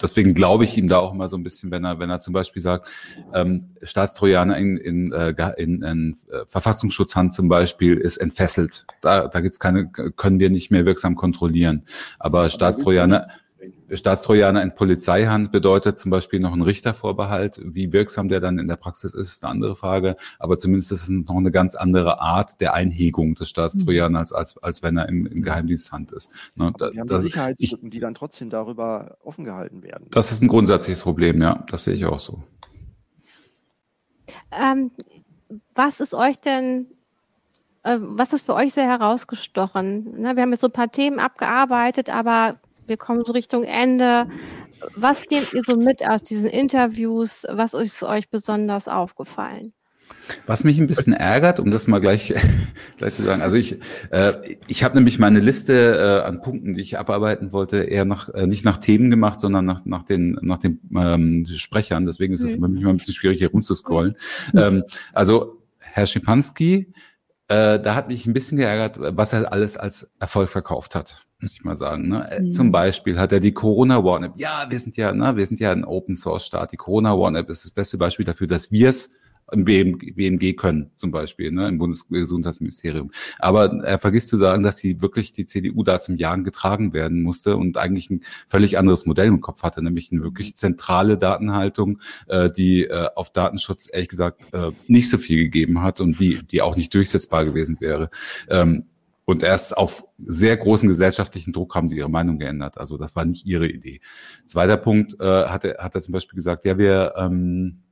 [0.02, 2.32] Deswegen glaube ich ihm da auch mal so ein bisschen, wenn er, wenn er zum
[2.32, 2.88] Beispiel sagt,
[3.34, 8.86] ähm, Staatstrojaner in, in, äh, in, in äh, Verfassungsschutzhand zum Beispiel ist entfesselt.
[9.00, 11.84] Da, da gibt's keine, können wir nicht mehr wirksam kontrollieren.
[12.18, 13.28] Aber Staatstrojaner
[13.90, 17.60] Staatstrojaner in Polizeihand bedeutet zum Beispiel noch ein Richtervorbehalt.
[17.64, 20.16] Wie wirksam der dann in der Praxis ist, ist eine andere Frage.
[20.38, 24.82] Aber zumindest ist es noch eine ganz andere Art der Einhegung des Staatstrojaners, als, als
[24.82, 26.30] wenn er im, im Geheimdiensthand ist.
[26.54, 30.08] Ne, da, wir haben das, Sicherheitslücken, die dann trotzdem darüber offen gehalten werden.
[30.10, 31.64] Das ist ein grundsätzliches Problem, ja.
[31.70, 32.42] Das sehe ich auch so.
[34.52, 34.90] Ähm,
[35.74, 36.86] was ist euch denn
[37.84, 40.20] äh, was ist für euch sehr herausgestochen?
[40.20, 44.26] Ne, wir haben jetzt so ein paar Themen abgearbeitet, aber wir kommen so Richtung Ende.
[44.94, 47.46] Was nehmt ihr so mit aus diesen Interviews?
[47.50, 49.72] Was ist euch besonders aufgefallen?
[50.46, 52.34] Was mich ein bisschen ärgert, um das mal gleich,
[52.98, 53.78] gleich zu sagen, also ich,
[54.10, 58.28] äh, ich habe nämlich meine Liste äh, an Punkten, die ich abarbeiten wollte, eher nach,
[58.30, 62.04] äh, nicht nach Themen gemacht, sondern nach, nach den, nach den ähm, Sprechern.
[62.04, 62.76] Deswegen ist es mhm.
[62.76, 64.16] immer ein bisschen schwierig, hier rumzuscrollen.
[64.52, 64.58] Mhm.
[64.58, 66.92] Ähm, also Herr Schipanski,
[67.48, 71.52] äh, da hat mich ein bisschen geärgert, was er alles als Erfolg verkauft hat muss
[71.52, 72.08] ich mal sagen.
[72.08, 72.30] Ne?
[72.30, 72.52] Äh, mhm.
[72.52, 74.32] Zum Beispiel hat er die Corona Warn App.
[74.36, 76.72] Ja, wir sind ja, ne, wir sind ja ein Open Source Staat.
[76.72, 79.14] Die Corona Warn App ist das beste Beispiel dafür, dass wir es
[79.50, 83.10] im BMG können, zum Beispiel, ne, im Bundesgesundheitsministerium.
[83.38, 87.22] Aber er vergisst zu sagen, dass die wirklich die CDU da zum Jagen getragen werden
[87.22, 92.00] musste und eigentlich ein völlig anderes Modell im Kopf hatte, nämlich eine wirklich zentrale Datenhaltung,
[92.26, 96.40] äh, die äh, auf Datenschutz ehrlich gesagt äh, nicht so viel gegeben hat und die,
[96.50, 98.10] die auch nicht durchsetzbar gewesen wäre.
[98.50, 98.84] Ähm,
[99.28, 102.78] und erst auf sehr großen gesellschaftlichen Druck haben sie ihre Meinung geändert.
[102.78, 104.00] Also das war nicht ihre Idee.
[104.46, 107.82] Zweiter Punkt äh, hat, er, hat er zum Beispiel gesagt, ja, wir, ähm,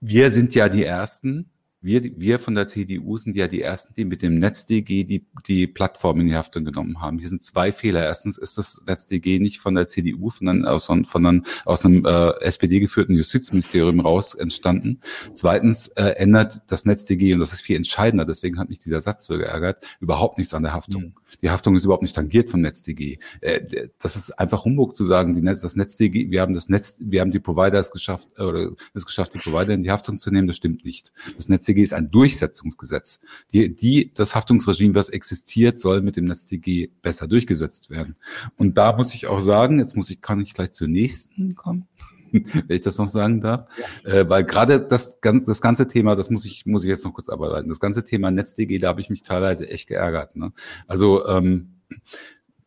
[0.00, 1.51] wir sind ja die Ersten,
[1.82, 5.66] wir, wir von der CDU sind ja die ersten, die mit dem NetzDG die, die
[5.66, 7.18] Plattform in die Haftung genommen haben.
[7.18, 8.04] Hier sind zwei Fehler.
[8.04, 13.16] Erstens ist das NetzDG nicht von der CDU, sondern aus, von aus einem äh, SPD-geführten
[13.16, 15.00] Justizministerium raus entstanden.
[15.34, 19.26] Zweitens äh, ändert das NetzDG, und das ist viel entscheidender, deswegen hat mich dieser Satz
[19.26, 21.02] so geärgert, überhaupt nichts an der Haftung.
[21.02, 21.14] Mhm.
[21.40, 23.18] Die Haftung ist überhaupt nicht tangiert vom NetzDG.
[23.40, 26.98] Äh, das ist einfach Humbug zu sagen, die Netz, das NetzDG, wir haben das Netz,
[27.00, 30.18] wir haben die Provider es geschafft, äh, oder es geschafft, die Provider in die Haftung
[30.18, 30.46] zu nehmen.
[30.46, 31.12] Das stimmt nicht.
[31.36, 33.20] Das NetzDG ist ein Durchsetzungsgesetz.
[33.52, 38.16] Die, die, das Haftungsregime, was existiert, soll mit dem NetzDG besser durchgesetzt werden.
[38.56, 41.86] Und da muss ich auch sagen, jetzt muss ich, kann ich gleich zur nächsten kommen.
[42.32, 43.68] wenn ich das noch sagen darf.
[44.04, 44.12] Ja.
[44.12, 47.14] Äh, weil gerade das, ganz, das ganze Thema, das muss ich, muss ich jetzt noch
[47.14, 50.36] kurz arbeiten, das ganze Thema NetzDG, da habe ich mich teilweise echt geärgert.
[50.36, 50.52] Ne?
[50.86, 51.74] Also ähm,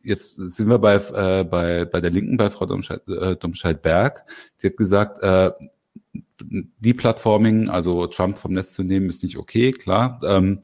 [0.02, 4.18] jetzt sind wir bei, äh, bei, bei der Linken, bei Frau Domscheit-Berg.
[4.26, 5.50] Äh, Sie hat gesagt, äh,
[6.40, 10.20] Deplatforming, also Trump vom Netz zu nehmen, ist nicht okay, klar.
[10.24, 10.62] Ähm,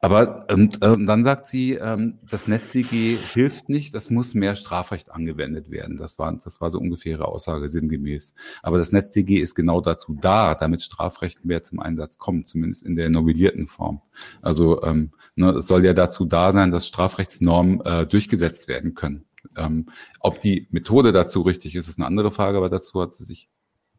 [0.00, 5.10] aber und, ähm, dann sagt sie, ähm, das NetzDG hilft nicht, das muss mehr Strafrecht
[5.10, 5.96] angewendet werden.
[5.96, 8.34] Das war, das war so ungefähr ihre Aussage sinngemäß.
[8.62, 12.94] Aber das NetzDG ist genau dazu da, damit Strafrecht mehr zum Einsatz kommt, zumindest in
[12.94, 14.00] der novellierten Form.
[14.40, 19.24] Also ähm, ne, es soll ja dazu da sein, dass Strafrechtsnormen äh, durchgesetzt werden können.
[19.56, 19.86] Ähm,
[20.20, 23.48] ob die Methode dazu richtig ist, ist eine andere Frage, aber dazu hat sie sich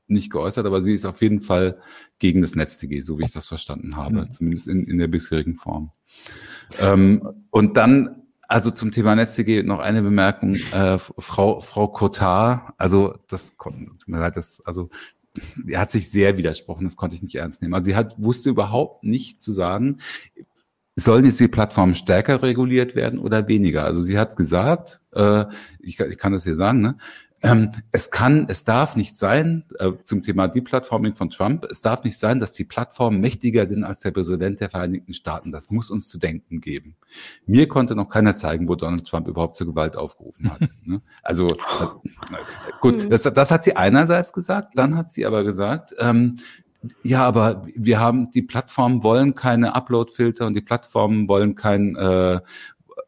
[0.09, 1.79] nicht geäußert, aber sie ist auf jeden Fall
[2.19, 4.31] gegen das NetzDG, so wie ich das verstanden habe, mhm.
[4.31, 5.91] zumindest in, in der bisherigen Form.
[6.79, 13.15] Ähm, und dann, also zum Thema NetzDG noch eine Bemerkung, äh, Frau, Frau Cotard, also
[13.27, 14.89] das, tut mir leid, das, also
[15.67, 17.73] er hat sich sehr widersprochen, das konnte ich nicht ernst nehmen.
[17.73, 19.99] Also sie hat, wusste überhaupt nicht zu sagen,
[20.95, 23.85] sollen jetzt die Plattformen stärker reguliert werden oder weniger?
[23.85, 25.45] Also sie hat gesagt, äh,
[25.79, 26.97] ich, ich kann das hier sagen, ne?
[27.41, 32.03] Ähm, es kann, es darf nicht sein, äh, zum Thema Deplatforming von Trump, es darf
[32.03, 35.51] nicht sein, dass die Plattformen mächtiger sind als der Präsident der Vereinigten Staaten.
[35.51, 36.95] Das muss uns zu denken geben.
[37.45, 40.61] Mir konnte noch keiner zeigen, wo Donald Trump überhaupt zur Gewalt aufgerufen hat.
[40.83, 41.01] ne?
[41.23, 41.85] Also äh,
[42.81, 43.09] gut, mhm.
[43.09, 46.37] das, das hat sie einerseits gesagt, dann hat sie aber gesagt, ähm,
[47.03, 52.39] ja, aber wir haben, die Plattformen wollen keine Upload-Filter und die Plattformen wollen kein, äh,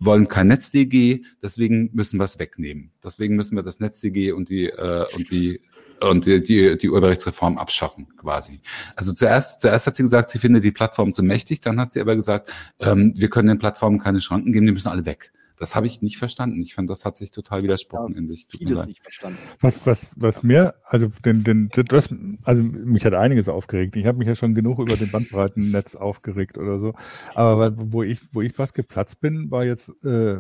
[0.04, 2.92] wollen kein NetzDG, deswegen müssen wir es wegnehmen.
[3.04, 5.62] Deswegen müssen wir das NetzDG und die äh, und die
[6.02, 8.60] und die, die, die Urheberrechtsreform abschaffen, quasi.
[8.96, 12.02] Also zuerst, zuerst hat sie gesagt, sie findet die Plattform zu mächtig, dann hat sie
[12.02, 15.32] aber gesagt, ähm, wir können den Plattformen keine Schranken geben, die müssen alle weg.
[15.62, 16.60] Das habe ich nicht verstanden.
[16.64, 18.48] Ich fand, das hat sich total widersprochen ja, in sich.
[18.48, 19.38] Tut vieles nicht verstanden.
[19.60, 22.10] Was, was, was mir, also den, den, das,
[22.42, 23.96] also mich hat einiges aufgeregt.
[23.96, 26.96] Ich habe mich ja schon genug über den Bandbreitennetz aufgeregt oder so.
[27.36, 30.40] Aber wo ich, wo ich was geplatzt bin, war jetzt äh,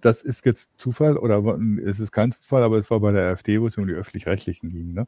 [0.00, 3.60] das ist jetzt Zufall oder es ist kein Zufall, aber es war bei der AfD,
[3.60, 5.06] wo es um die öffentlich-rechtlichen ging, ne?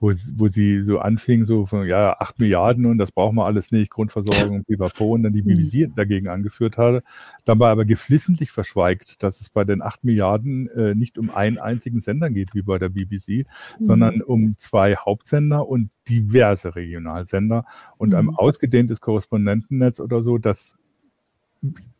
[0.00, 3.70] wo, wo sie so anfing, so von, ja, acht Milliarden und das brauchen wir alles
[3.70, 5.94] nicht, Grundversorgung, Pipapo und dann die BBC mhm.
[5.94, 7.02] dagegen angeführt hatte.
[7.44, 12.00] Dabei aber geflissentlich verschweigt, dass es bei den acht Milliarden äh, nicht um einen einzigen
[12.00, 13.44] Sender geht, wie bei der BBC, mhm.
[13.84, 17.64] sondern um zwei Hauptsender und diverse Regionalsender
[17.96, 18.16] und mhm.
[18.16, 20.76] ein ausgedehntes Korrespondentennetz oder so, das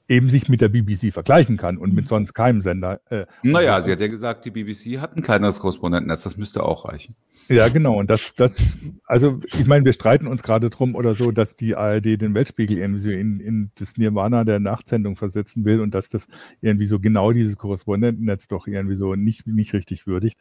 [0.08, 2.08] eben sich mit der BBC vergleichen kann und mit mhm.
[2.08, 3.00] sonst keinem Sender.
[3.10, 6.86] Äh, naja, sie hat ja gesagt, die BBC hat ein kleineres Korrespondentennetz, das müsste auch
[6.86, 7.16] reichen.
[7.48, 7.98] Ja, genau.
[7.98, 8.56] Und das, das,
[9.04, 12.78] also ich meine, wir streiten uns gerade drum oder so, dass die ARD den Weltspiegel
[12.78, 16.26] irgendwie so in, in das Nirvana der Nachtsendung versetzen will und dass das
[16.62, 20.40] irgendwie so genau dieses Korrespondentennetz doch irgendwie so nicht, nicht richtig würdigt.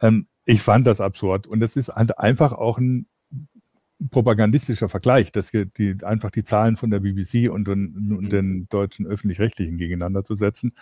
[0.00, 1.46] Ähm, ich fand das absurd.
[1.46, 3.06] Und das ist halt einfach auch ein
[4.10, 8.68] propagandistischer Vergleich, dass wir die, einfach die Zahlen von der BBC und, und, und den
[8.70, 10.72] deutschen öffentlich-rechtlichen gegeneinander zu setzen.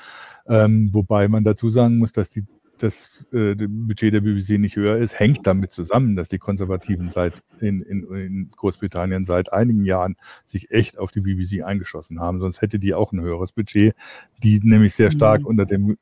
[0.47, 2.45] Ähm, wobei man dazu sagen muss, dass die,
[2.79, 7.43] das äh, Budget der BBC nicht höher ist, hängt damit zusammen, dass die Konservativen seit
[7.61, 10.17] in, in, in Großbritannien seit einigen Jahren
[10.47, 12.39] sich echt auf die BBC eingeschossen haben.
[12.39, 13.97] Sonst hätte die auch ein höheres Budget,
[14.45, 15.47] die nämlich sehr stark mhm.
[15.47, 15.99] unter dem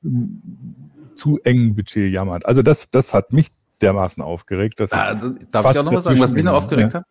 [1.15, 2.45] zu engen Budget jammert.
[2.45, 3.49] Also das, das hat mich
[3.83, 4.81] dermaßen aufgeregt.
[4.81, 5.15] Dass ah,
[5.51, 7.01] darf ich auch noch was sagen, was mich noch aufgeregt ja.
[7.01, 7.07] hat?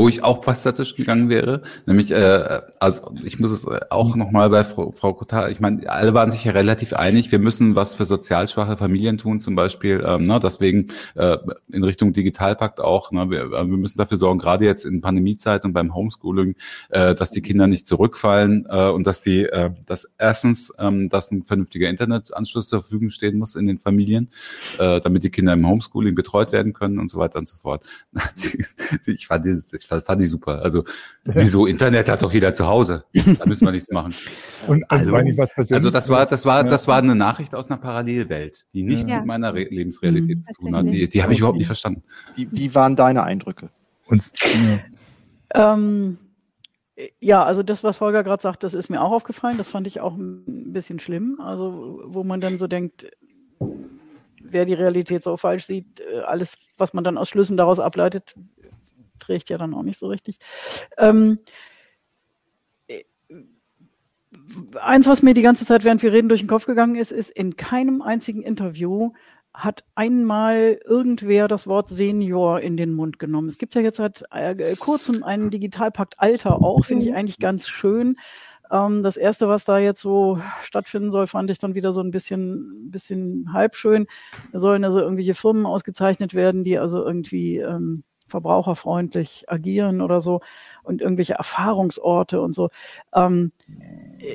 [0.00, 1.62] Wo ich auch fast dazwischen gegangen wäre.
[1.84, 6.14] Nämlich, äh, also ich muss es auch nochmal bei Frau, Frau Kotar, ich meine, alle
[6.14, 10.02] waren sich ja relativ einig, wir müssen was für sozial schwache Familien tun, zum Beispiel,
[10.06, 11.36] ähm, ne, deswegen äh,
[11.70, 15.74] in Richtung Digitalpakt auch, ne, wir, wir müssen dafür sorgen, gerade jetzt in Pandemiezeit und
[15.74, 16.54] beim Homeschooling,
[16.88, 21.30] äh, dass die Kinder nicht zurückfallen äh, und dass die, äh, dass erstens, ähm, dass
[21.30, 24.30] ein vernünftiger Internetanschluss zur Verfügung stehen muss in den Familien,
[24.78, 27.84] äh, damit die Kinder im Homeschooling betreut werden können und so weiter und so fort.
[29.04, 30.62] ich fand dieses das fand ich super.
[30.62, 30.84] Also,
[31.24, 33.04] wieso Internet hat doch jeder zu Hause?
[33.12, 34.14] Da müssen wir nichts machen.
[34.66, 38.66] Und also, also, also das war, das war, das war eine Nachricht aus einer Parallelwelt,
[38.74, 39.18] die nichts ja.
[39.18, 40.86] mit meiner Re Lebensrealität mhm, zu tun hat.
[40.86, 42.02] Die, die habe ich überhaupt nicht verstanden.
[42.36, 43.68] Wie, wie waren deine Eindrücke?
[44.06, 44.80] Und, ja.
[45.52, 46.18] Ähm,
[47.18, 49.58] ja, also das, was Holger gerade sagt, das ist mir auch aufgefallen.
[49.58, 51.40] Das fand ich auch ein bisschen schlimm.
[51.40, 53.10] Also, wo man dann so denkt,
[54.42, 58.34] wer die Realität so falsch sieht, äh, alles, was man dann aus Schlüssen daraus ableitet,
[59.20, 60.38] trägt ja dann auch nicht so richtig.
[60.98, 61.38] Ähm,
[64.80, 67.30] eins, was mir die ganze Zeit, während wir reden, durch den Kopf gegangen ist, ist,
[67.30, 69.12] in keinem einzigen Interview
[69.52, 73.48] hat einmal irgendwer das Wort Senior in den Mund genommen.
[73.48, 77.68] Es gibt ja jetzt seit äh, kurzem einen Digitalpakt Alter auch, finde ich eigentlich ganz
[77.68, 78.16] schön.
[78.70, 82.12] Ähm, das erste, was da jetzt so stattfinden soll, fand ich dann wieder so ein
[82.12, 84.06] bisschen, bisschen halb schön.
[84.52, 90.40] Da sollen also irgendwelche Firmen ausgezeichnet werden, die also irgendwie ähm, verbraucherfreundlich agieren oder so
[90.82, 92.70] und irgendwelche Erfahrungsorte und so.
[93.14, 93.52] Ähm,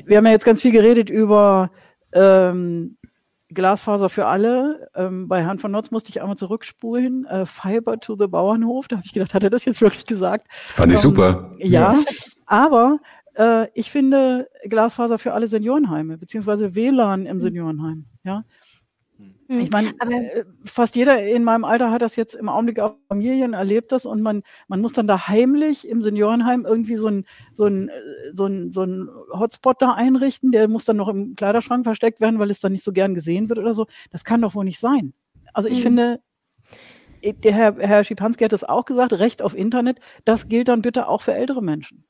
[0.06, 1.72] wir haben ja jetzt ganz viel geredet über
[2.14, 2.98] ähm,
[3.50, 4.89] Glasfaser für alle.
[4.96, 7.26] Ähm, bei Herrn von Notz musste ich einmal zurückspulen.
[7.26, 8.88] Äh, Fiber to the Bauernhof.
[8.88, 10.48] Da habe ich gedacht, hat er das jetzt wirklich gesagt?
[10.52, 11.52] Fand ich ähm, super.
[11.60, 12.00] Ja, ja.
[12.46, 13.00] aber
[13.36, 17.41] äh, ich finde Glasfaser für alle Seniorenheime, beziehungsweise WLAN im hm.
[17.41, 18.06] Seniorenheim.
[18.24, 18.43] Ja.
[19.48, 23.54] Ich meine, äh, fast jeder in meinem Alter hat das jetzt im Augenblick auch Familien
[23.54, 27.66] erlebt das und man, man muss dann da heimlich im Seniorenheim irgendwie so ein, so
[27.66, 27.91] ein,
[28.34, 32.39] so ein, so ein Hotspot da einrichten, der muss dann noch im Kleiderschrank versteckt werden,
[32.39, 33.86] weil es dann nicht so gern gesehen wird oder so.
[34.10, 35.14] Das kann doch wohl nicht sein.
[35.54, 35.84] Also ich mhm.
[35.84, 36.20] finde,
[37.24, 41.08] der Herr, Herr Schipanski hat es auch gesagt, Recht auf Internet, das gilt dann bitte
[41.08, 42.04] auch für ältere Menschen.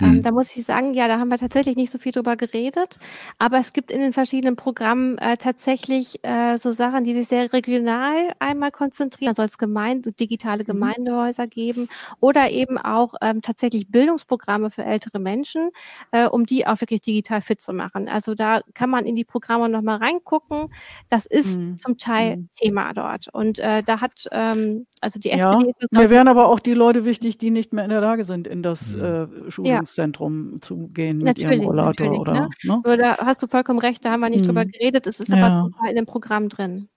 [0.00, 0.22] Ähm, mhm.
[0.22, 2.98] da muss ich sagen, ja, da haben wir tatsächlich nicht so viel drüber geredet.
[3.38, 7.52] Aber es gibt in den verschiedenen Programmen äh, tatsächlich äh, so Sachen, die sich sehr
[7.52, 9.34] regional einmal konzentrieren.
[9.34, 10.66] Soll es Gemeinde, digitale mhm.
[10.66, 11.88] Gemeindehäuser geben
[12.20, 15.70] oder eben auch ähm, tatsächlich Bildungsprogramme für ältere Menschen,
[16.10, 18.08] äh, um die auch wirklich digital fit zu machen.
[18.08, 20.68] Also da kann man in die Programme nochmal reingucken.
[21.08, 21.78] Das ist mhm.
[21.78, 22.48] zum Teil mhm.
[22.52, 23.28] Thema dort.
[23.32, 25.72] Und äh, da hat ähm, also die ja, SPD.
[25.90, 28.62] Mir wären aber auch die Leute wichtig, die nicht mehr in der Lage sind, in
[28.62, 29.02] das mhm.
[29.46, 32.32] äh, Schulungs Einkaufszentrum zu gehen mit natürlich, ihrem Rollator oder.
[32.64, 32.82] Ne?
[32.84, 32.98] Ne?
[32.98, 34.46] Da hast du vollkommen recht, da haben wir nicht hm.
[34.46, 35.06] drüber geredet.
[35.06, 35.46] Es ist ja.
[35.46, 36.88] aber in dem Programm drin.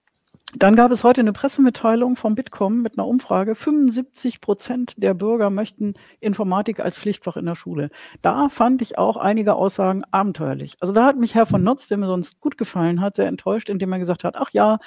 [0.56, 3.54] Dann gab es heute eine Pressemitteilung vom Bitkom mit einer Umfrage.
[3.54, 7.90] 75 Prozent der Bürger möchten Informatik als Pflichtfach in der Schule.
[8.20, 10.76] Da fand ich auch einige Aussagen abenteuerlich.
[10.80, 13.68] Also da hat mich Herr von Notz, der mir sonst gut gefallen hat, sehr enttäuscht,
[13.68, 14.78] indem er gesagt hat, ach ja,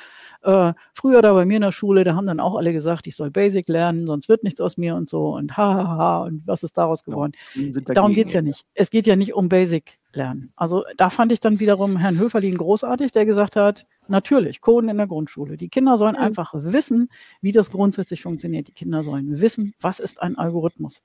[0.41, 3.15] äh, früher da bei mir in der Schule, da haben dann auch alle gesagt, ich
[3.15, 6.45] soll Basic lernen, sonst wird nichts aus mir und so und ha, ha, ha und
[6.45, 7.31] was ist daraus geworden.
[7.55, 8.65] Ja, Darum geht's ja nicht.
[8.73, 10.51] Es geht ja nicht um Basic lernen.
[10.57, 14.97] Also da fand ich dann wiederum Herrn Höferlin großartig, der gesagt hat, natürlich, Coden in
[14.97, 15.57] der Grundschule.
[15.57, 16.23] Die Kinder sollen mhm.
[16.23, 17.09] einfach wissen,
[17.41, 18.67] wie das grundsätzlich funktioniert.
[18.67, 21.01] Die Kinder sollen wissen, was ist ein Algorithmus.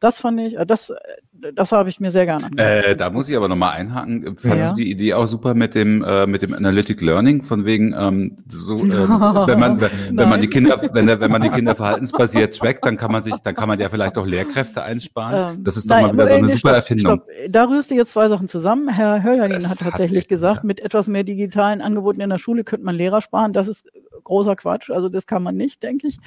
[0.00, 2.86] Das fand ich, äh, das, äh, das habe ich mir sehr gerne angeguckt.
[2.86, 4.36] Äh, da muss ich aber nochmal einhaken.
[4.36, 4.68] Fandest ja.
[4.70, 8.36] du die Idee auch super mit dem, äh, mit dem Analytic Learning, von wegen, ähm,
[8.48, 12.56] so, äh, wenn man, wenn, wenn man die Kinder, wenn, wenn man die Kinder verhaltensbasiert
[12.56, 15.56] trackt, dann kann man sich, dann kann man ja vielleicht auch Lehrkräfte einsparen.
[15.56, 17.16] Ähm, das ist doch nein, mal wieder so eine super Erfindung.
[17.16, 17.28] Stopp.
[17.48, 18.88] Da rührst du jetzt zwei Sachen zusammen.
[18.88, 22.64] Herr Höllerlin hat tatsächlich hat gesagt, gesagt, mit etwas mehr digitalen Angeboten in der Schule
[22.64, 23.52] könnte man Lehrer sparen.
[23.52, 23.90] Das ist
[24.24, 24.90] großer Quatsch.
[24.90, 26.18] Also das kann man nicht, denke ich.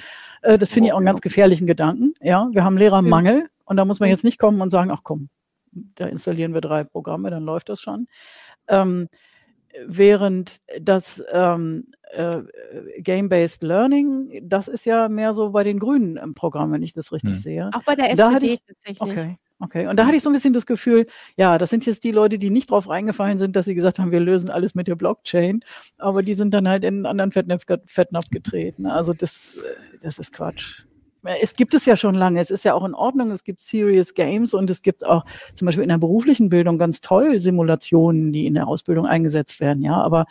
[0.42, 2.14] Äh, das finde ich auch einen ganz gefährlichen Gedanken.
[2.20, 5.28] Ja, wir haben Lehrermangel und da muss man jetzt nicht kommen und sagen, ach komm,
[5.72, 8.08] da installieren wir drei Programme, dann läuft das schon.
[8.68, 9.08] Ähm,
[9.86, 12.40] während das ähm, äh,
[12.98, 17.34] Game-Based Learning, das ist ja mehr so bei den grünen Programmen, wenn ich das richtig
[17.34, 17.40] hm.
[17.40, 17.70] sehe.
[17.72, 19.00] Auch bei der SPD ich, tatsächlich.
[19.00, 19.38] Okay.
[19.60, 21.06] Okay, und da hatte ich so ein bisschen das Gefühl,
[21.36, 24.12] ja, das sind jetzt die Leute, die nicht drauf reingefallen sind, dass sie gesagt haben,
[24.12, 25.64] wir lösen alles mit der Blockchain,
[25.98, 28.86] aber die sind dann halt in einen anderen Fettnapf, Fettnapf getreten.
[28.86, 30.84] Also das, äh, das ist Quatsch.
[31.24, 32.40] Es gibt es ja schon lange.
[32.40, 33.32] Es ist ja auch in Ordnung.
[33.32, 37.00] Es gibt Serious Games und es gibt auch zum Beispiel in der beruflichen Bildung ganz
[37.00, 39.82] toll Simulationen, die in der Ausbildung eingesetzt werden.
[39.82, 40.26] Ja, aber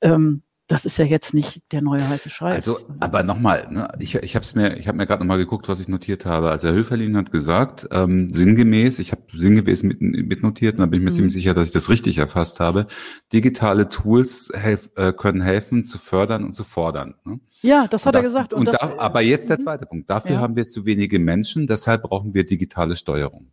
[0.00, 2.54] ähm, das ist ja jetzt nicht der neue heiße Scheiß.
[2.54, 5.80] Also, aber nochmal, ne, ich, ich habe mir, ich habe mir gerade nochmal geguckt, was
[5.80, 6.50] ich notiert habe.
[6.50, 11.00] Also Herr Höferlin hat gesagt, ähm, sinngemäß, ich habe sinngemäß mit, mitnotiert, und da bin
[11.00, 11.16] ich mir mhm.
[11.16, 12.86] ziemlich sicher, dass ich das richtig erfasst habe.
[13.32, 17.16] Digitale Tools helf, äh, können helfen zu fördern und zu fordern.
[17.24, 17.40] Ne?
[17.62, 18.52] Ja, das hat und er gesagt.
[18.52, 19.62] Und, und das, da, aber jetzt der mhm.
[19.62, 20.08] zweite Punkt.
[20.08, 20.40] Dafür ja.
[20.40, 23.48] haben wir zu wenige Menschen, deshalb brauchen wir digitale Steuerung.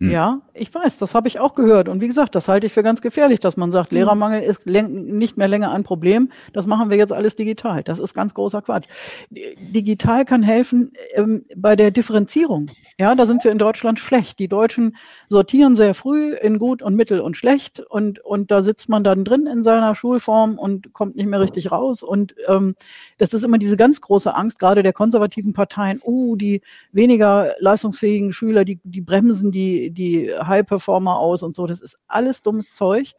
[0.00, 0.10] Hm.
[0.10, 1.88] Ja, ich weiß, das habe ich auch gehört.
[1.88, 3.98] Und wie gesagt, das halte ich für ganz gefährlich, dass man sagt, hm.
[3.98, 6.32] Lehrermangel ist nicht mehr länger ein Problem.
[6.52, 7.84] Das machen wir jetzt alles digital.
[7.84, 8.86] Das ist ganz großer Quatsch.
[9.30, 12.70] Digital kann helfen ähm, bei der Differenzierung.
[12.98, 14.40] Ja, da sind wir in Deutschland schlecht.
[14.40, 14.96] Die Deutschen
[15.28, 17.80] sortieren sehr früh in gut und mittel und schlecht.
[17.80, 21.70] Und, und da sitzt man dann drin in seiner Schulform und kommt nicht mehr richtig
[21.70, 22.02] raus.
[22.02, 22.74] Und ähm,
[23.18, 26.00] das ist immer diese ganz große Angst, gerade der konservativen Parteien.
[26.02, 31.66] Oh, die weniger leistungsfähigen Schüler, die, die bremsen die die, High-Performer aus und so.
[31.66, 33.12] Das ist alles dummes Zeug.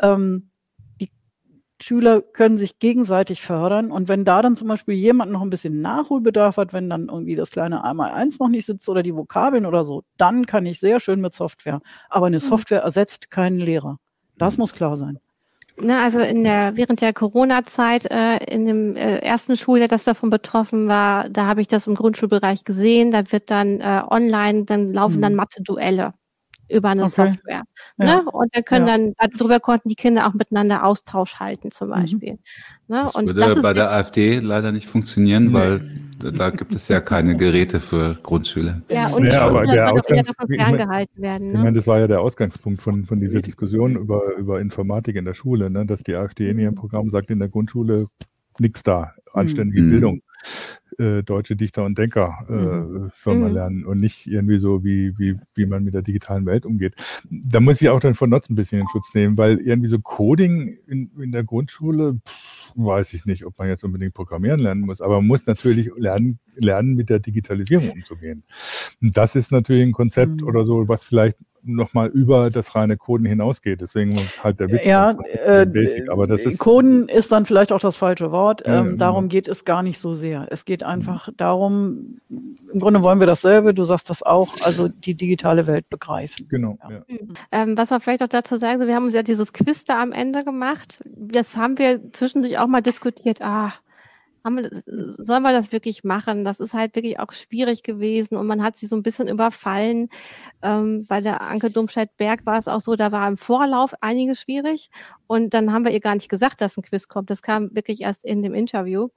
[0.00, 0.50] Ähm,
[1.00, 1.10] die
[1.80, 3.90] Schüler können sich gegenseitig fördern.
[3.90, 7.36] Und wenn da dann zum Beispiel jemand noch ein bisschen Nachholbedarf hat, wenn dann irgendwie
[7.36, 10.80] das kleine einmal eins noch nicht sitzt oder die Vokabeln oder so, dann kann ich
[10.80, 11.80] sehr schön mit Software.
[12.08, 12.40] Aber eine mhm.
[12.40, 13.98] Software ersetzt keinen Lehrer.
[14.38, 15.18] Das muss klar sein.
[15.78, 20.28] Ne, also in der während der Corona-Zeit äh, in dem äh, ersten Schuljahr, das davon
[20.28, 23.10] betroffen war, da habe ich das im Grundschulbereich gesehen.
[23.10, 25.22] Da wird dann äh, online, dann laufen mhm.
[25.22, 26.12] dann Mathe-Duelle
[26.72, 27.10] über eine okay.
[27.10, 27.62] Software.
[27.98, 28.04] Ja.
[28.04, 28.22] Ne?
[28.30, 28.96] Und dann können ja.
[28.96, 31.92] dann, darüber konnten die Kinder auch miteinander Austausch halten zum mhm.
[31.92, 32.32] Beispiel.
[32.32, 32.38] Mhm.
[32.88, 33.00] Ne?
[33.02, 35.54] Das und würde das bei der AfD leider nicht funktionieren, nee.
[35.54, 35.90] weil
[36.36, 38.82] da gibt es ja keine Geräte für Grundschüler.
[38.90, 41.48] Ja, und ja, aber der Ausgangs davon ferngehalten werden.
[41.48, 41.54] Ne?
[41.54, 45.24] Ich meine, das war ja der Ausgangspunkt von, von dieser Diskussion über, über Informatik in
[45.24, 45.84] der Schule, ne?
[45.84, 48.06] dass die AfD in ihrem Programm sagt, in der Grundschule
[48.58, 49.90] nichts da, anständige mhm.
[49.90, 50.22] Bildung
[50.98, 53.12] äh, deutsche Dichter und Denker äh, mhm.
[53.14, 53.54] soll man mhm.
[53.54, 56.94] lernen und nicht irgendwie so, wie, wie, wie man mit der digitalen Welt umgeht.
[57.30, 59.98] Da muss ich auch dann von Notz ein bisschen in Schutz nehmen, weil irgendwie so
[59.98, 64.82] Coding in, in der Grundschule, pff, weiß ich nicht, ob man jetzt unbedingt programmieren lernen
[64.82, 68.44] muss, aber man muss natürlich lernen, lernen mit der Digitalisierung umzugehen.
[69.00, 70.46] Und das ist natürlich ein Konzept mhm.
[70.46, 73.80] oder so, was vielleicht nochmal über das reine Coden hinausgeht.
[73.80, 74.84] Deswegen halt der Witz.
[74.86, 76.10] Ja, äh, Basic.
[76.10, 78.62] Aber das ist, Coden ist dann vielleicht auch das falsche Wort.
[78.64, 78.96] Ähm, genau.
[78.96, 80.46] darum geht es gar nicht so sehr.
[80.50, 81.36] Es geht einfach mhm.
[81.36, 86.48] darum, im Grunde wollen wir dasselbe, du sagst das auch, also die digitale Welt begreifen.
[86.48, 86.78] Genau.
[86.82, 86.90] Ja.
[86.90, 87.04] Ja.
[87.08, 87.34] Mhm.
[87.52, 90.02] Ähm, was wir vielleicht auch dazu sagen, so, wir haben uns ja dieses Quiz da
[90.02, 91.02] am Ende gemacht.
[91.04, 93.40] Das haben wir zwischendurch auch mal diskutiert.
[93.42, 93.72] Ah,
[94.44, 96.44] haben wir, sollen wir das wirklich machen?
[96.44, 100.08] Das ist halt wirklich auch schwierig gewesen und man hat sie so ein bisschen überfallen.
[100.62, 104.90] Ähm, bei der Anke Domscheit-Berg war es auch so, da war im Vorlauf einiges schwierig
[105.26, 107.30] und dann haben wir ihr gar nicht gesagt, dass ein Quiz kommt.
[107.30, 109.08] Das kam wirklich erst in dem Interview.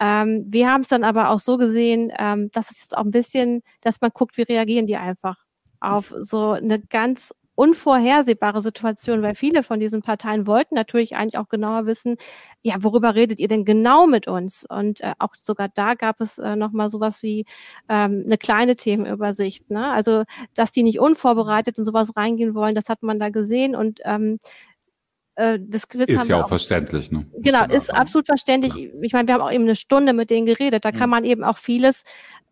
[0.00, 3.10] Ähm, wir haben es dann aber auch so gesehen, ähm, dass es jetzt auch ein
[3.10, 5.44] bisschen, dass man guckt, wie reagieren die einfach
[5.80, 11.48] auf so eine ganz unvorhersehbare Situation, weil viele von diesen Parteien wollten natürlich eigentlich auch
[11.48, 12.16] genauer wissen,
[12.62, 14.64] ja, worüber redet ihr denn genau mit uns?
[14.68, 17.46] Und äh, auch sogar da gab es äh, nochmal sowas wie
[17.88, 19.70] ähm, eine kleine Themenübersicht.
[19.70, 19.90] Ne?
[19.90, 20.22] Also,
[20.54, 24.38] dass die nicht unvorbereitet in sowas reingehen wollen, das hat man da gesehen und ähm,
[25.34, 27.26] äh, ist ja auch, auch verständlich, ne?
[27.38, 28.74] Genau, ist absolut verständlich.
[28.74, 28.88] Ja.
[29.02, 30.84] Ich meine, wir haben auch eben eine Stunde mit denen geredet.
[30.84, 31.10] Da kann mhm.
[31.10, 32.04] man eben auch vieles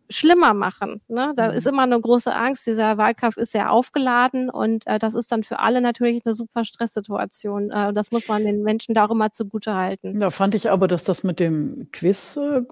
[0.08, 1.00] schlimmer machen.
[1.08, 1.32] Ne?
[1.36, 1.56] Da mhm.
[1.56, 2.66] ist immer eine große Angst.
[2.66, 6.64] Dieser Wahlkampf ist sehr aufgeladen und äh, das ist dann für alle natürlich eine super
[6.64, 7.70] Stresssituation.
[7.70, 10.18] Äh, das muss man den Menschen da auch immer zugute halten.
[10.20, 12.62] Da fand ich aber, dass das mit dem Quiz äh,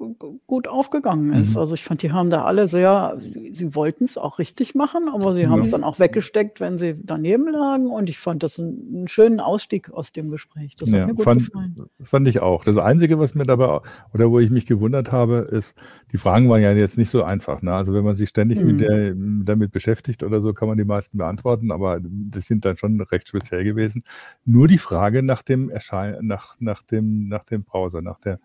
[0.46, 1.54] gut aufgegangen ist.
[1.54, 1.60] Mhm.
[1.60, 3.18] Also ich fand, die haben da alle sehr,
[3.50, 6.94] sie wollten es auch richtig machen, aber sie haben es dann auch weggesteckt, wenn sie
[7.02, 7.90] daneben lagen.
[7.90, 10.76] Und ich fand das einen, einen schönen Ausstieg aus dem Gespräch.
[10.76, 11.86] Das hat ja, mir gut fand, gefallen.
[12.02, 12.64] Fand ich auch.
[12.64, 13.80] Das Einzige, was mir dabei,
[14.12, 15.74] oder wo ich mich gewundert habe, ist,
[16.12, 17.62] die Fragen waren ja jetzt nicht so einfach.
[17.62, 17.72] Ne?
[17.72, 18.66] Also wenn man sich ständig mhm.
[18.66, 19.14] mit der,
[19.44, 23.28] damit beschäftigt oder so, kann man die meisten beantworten, aber das sind dann schon recht
[23.28, 24.04] speziell gewesen.
[24.44, 28.40] Nur die Frage nach dem Erschein, nach, nach dem, nach dem Browser, nach der,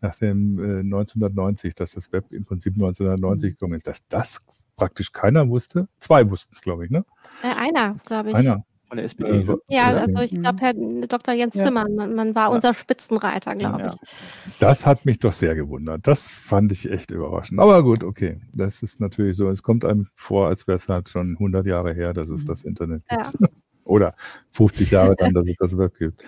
[0.00, 3.52] nach dem äh, 1990, dass das Web im Prinzip 1990 mhm.
[3.52, 4.38] gekommen ist, dass das
[4.76, 5.88] praktisch keiner wusste.
[5.98, 7.04] Zwei wussten es, glaube ich, ne?
[7.42, 8.34] Äh, einer, glaube ich.
[8.34, 8.64] Einer.
[8.88, 9.30] Von der SPD.
[9.30, 9.58] Äh, ne?
[9.68, 11.34] ja, also ich glaube, Herr Dr.
[11.34, 11.64] Jens ja.
[11.64, 12.54] Zimmer, man, man war ja.
[12.54, 13.88] unser Spitzenreiter, glaube ja.
[13.90, 14.58] ich.
[14.58, 16.06] Das hat mich doch sehr gewundert.
[16.06, 17.60] Das fand ich echt überraschend.
[17.60, 18.40] Aber gut, okay.
[18.54, 19.50] Das ist natürlich so.
[19.50, 22.46] Es kommt einem vor, als wäre es halt schon 100 Jahre her, dass es mhm.
[22.46, 23.50] das Internet gibt.
[23.84, 24.14] Oder
[24.52, 26.22] 50 Jahre dann, dass es das Web gibt.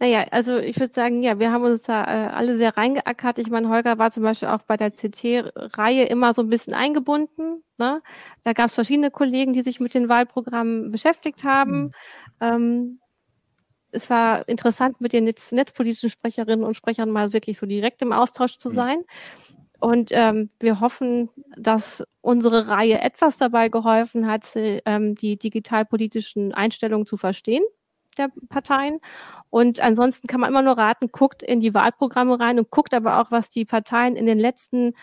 [0.00, 3.40] Naja, also ich würde sagen, ja, wir haben uns da äh, alle sehr reingeackert.
[3.40, 7.64] Ich meine, Holger war zum Beispiel auch bei der CT-Reihe immer so ein bisschen eingebunden.
[7.78, 8.00] Ne?
[8.44, 11.82] Da gab es verschiedene Kollegen, die sich mit den Wahlprogrammen beschäftigt haben.
[11.82, 11.90] Mhm.
[12.40, 13.00] Ähm,
[13.90, 18.12] es war interessant, mit den netz netzpolitischen Sprecherinnen und Sprechern mal wirklich so direkt im
[18.12, 18.74] Austausch zu mhm.
[18.74, 19.04] sein.
[19.80, 27.06] Und ähm, wir hoffen, dass unsere Reihe etwas dabei geholfen hat, ähm, die digitalpolitischen Einstellungen
[27.06, 27.64] zu verstehen
[28.18, 29.00] der Parteien.
[29.50, 33.20] Und ansonsten kann man immer nur raten, guckt in die Wahlprogramme rein und guckt aber
[33.20, 34.94] auch, was die Parteien in den letzten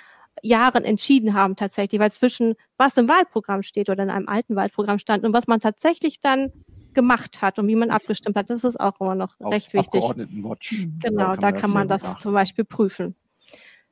[0.43, 4.99] Jahren entschieden haben tatsächlich, weil zwischen was im Wahlprogramm steht oder in einem alten Wahlprogramm
[4.99, 6.51] stand und was man tatsächlich dann
[6.93, 10.01] gemacht hat und wie man abgestimmt hat, das ist auch immer noch Auf recht wichtig.
[10.01, 10.87] Abgeordnetenwatch.
[11.01, 13.15] Genau, da kann man das, da kann man das zum Beispiel prüfen.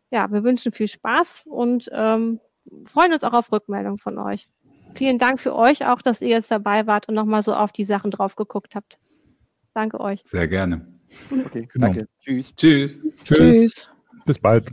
[0.09, 2.39] Ja, wir wünschen viel Spaß und ähm,
[2.85, 4.47] freuen uns auch auf Rückmeldung von euch.
[4.95, 7.85] Vielen Dank für euch auch, dass ihr jetzt dabei wart und nochmal so auf die
[7.85, 8.99] Sachen drauf geguckt habt.
[9.73, 10.21] Danke euch.
[10.23, 10.87] Sehr gerne.
[11.45, 11.87] Okay, genau.
[11.87, 12.07] danke.
[12.21, 12.53] Tschüss.
[12.55, 13.03] Tschüss.
[13.23, 13.37] Tschüss.
[13.37, 13.89] Tschüss.
[14.25, 14.71] Bis bald.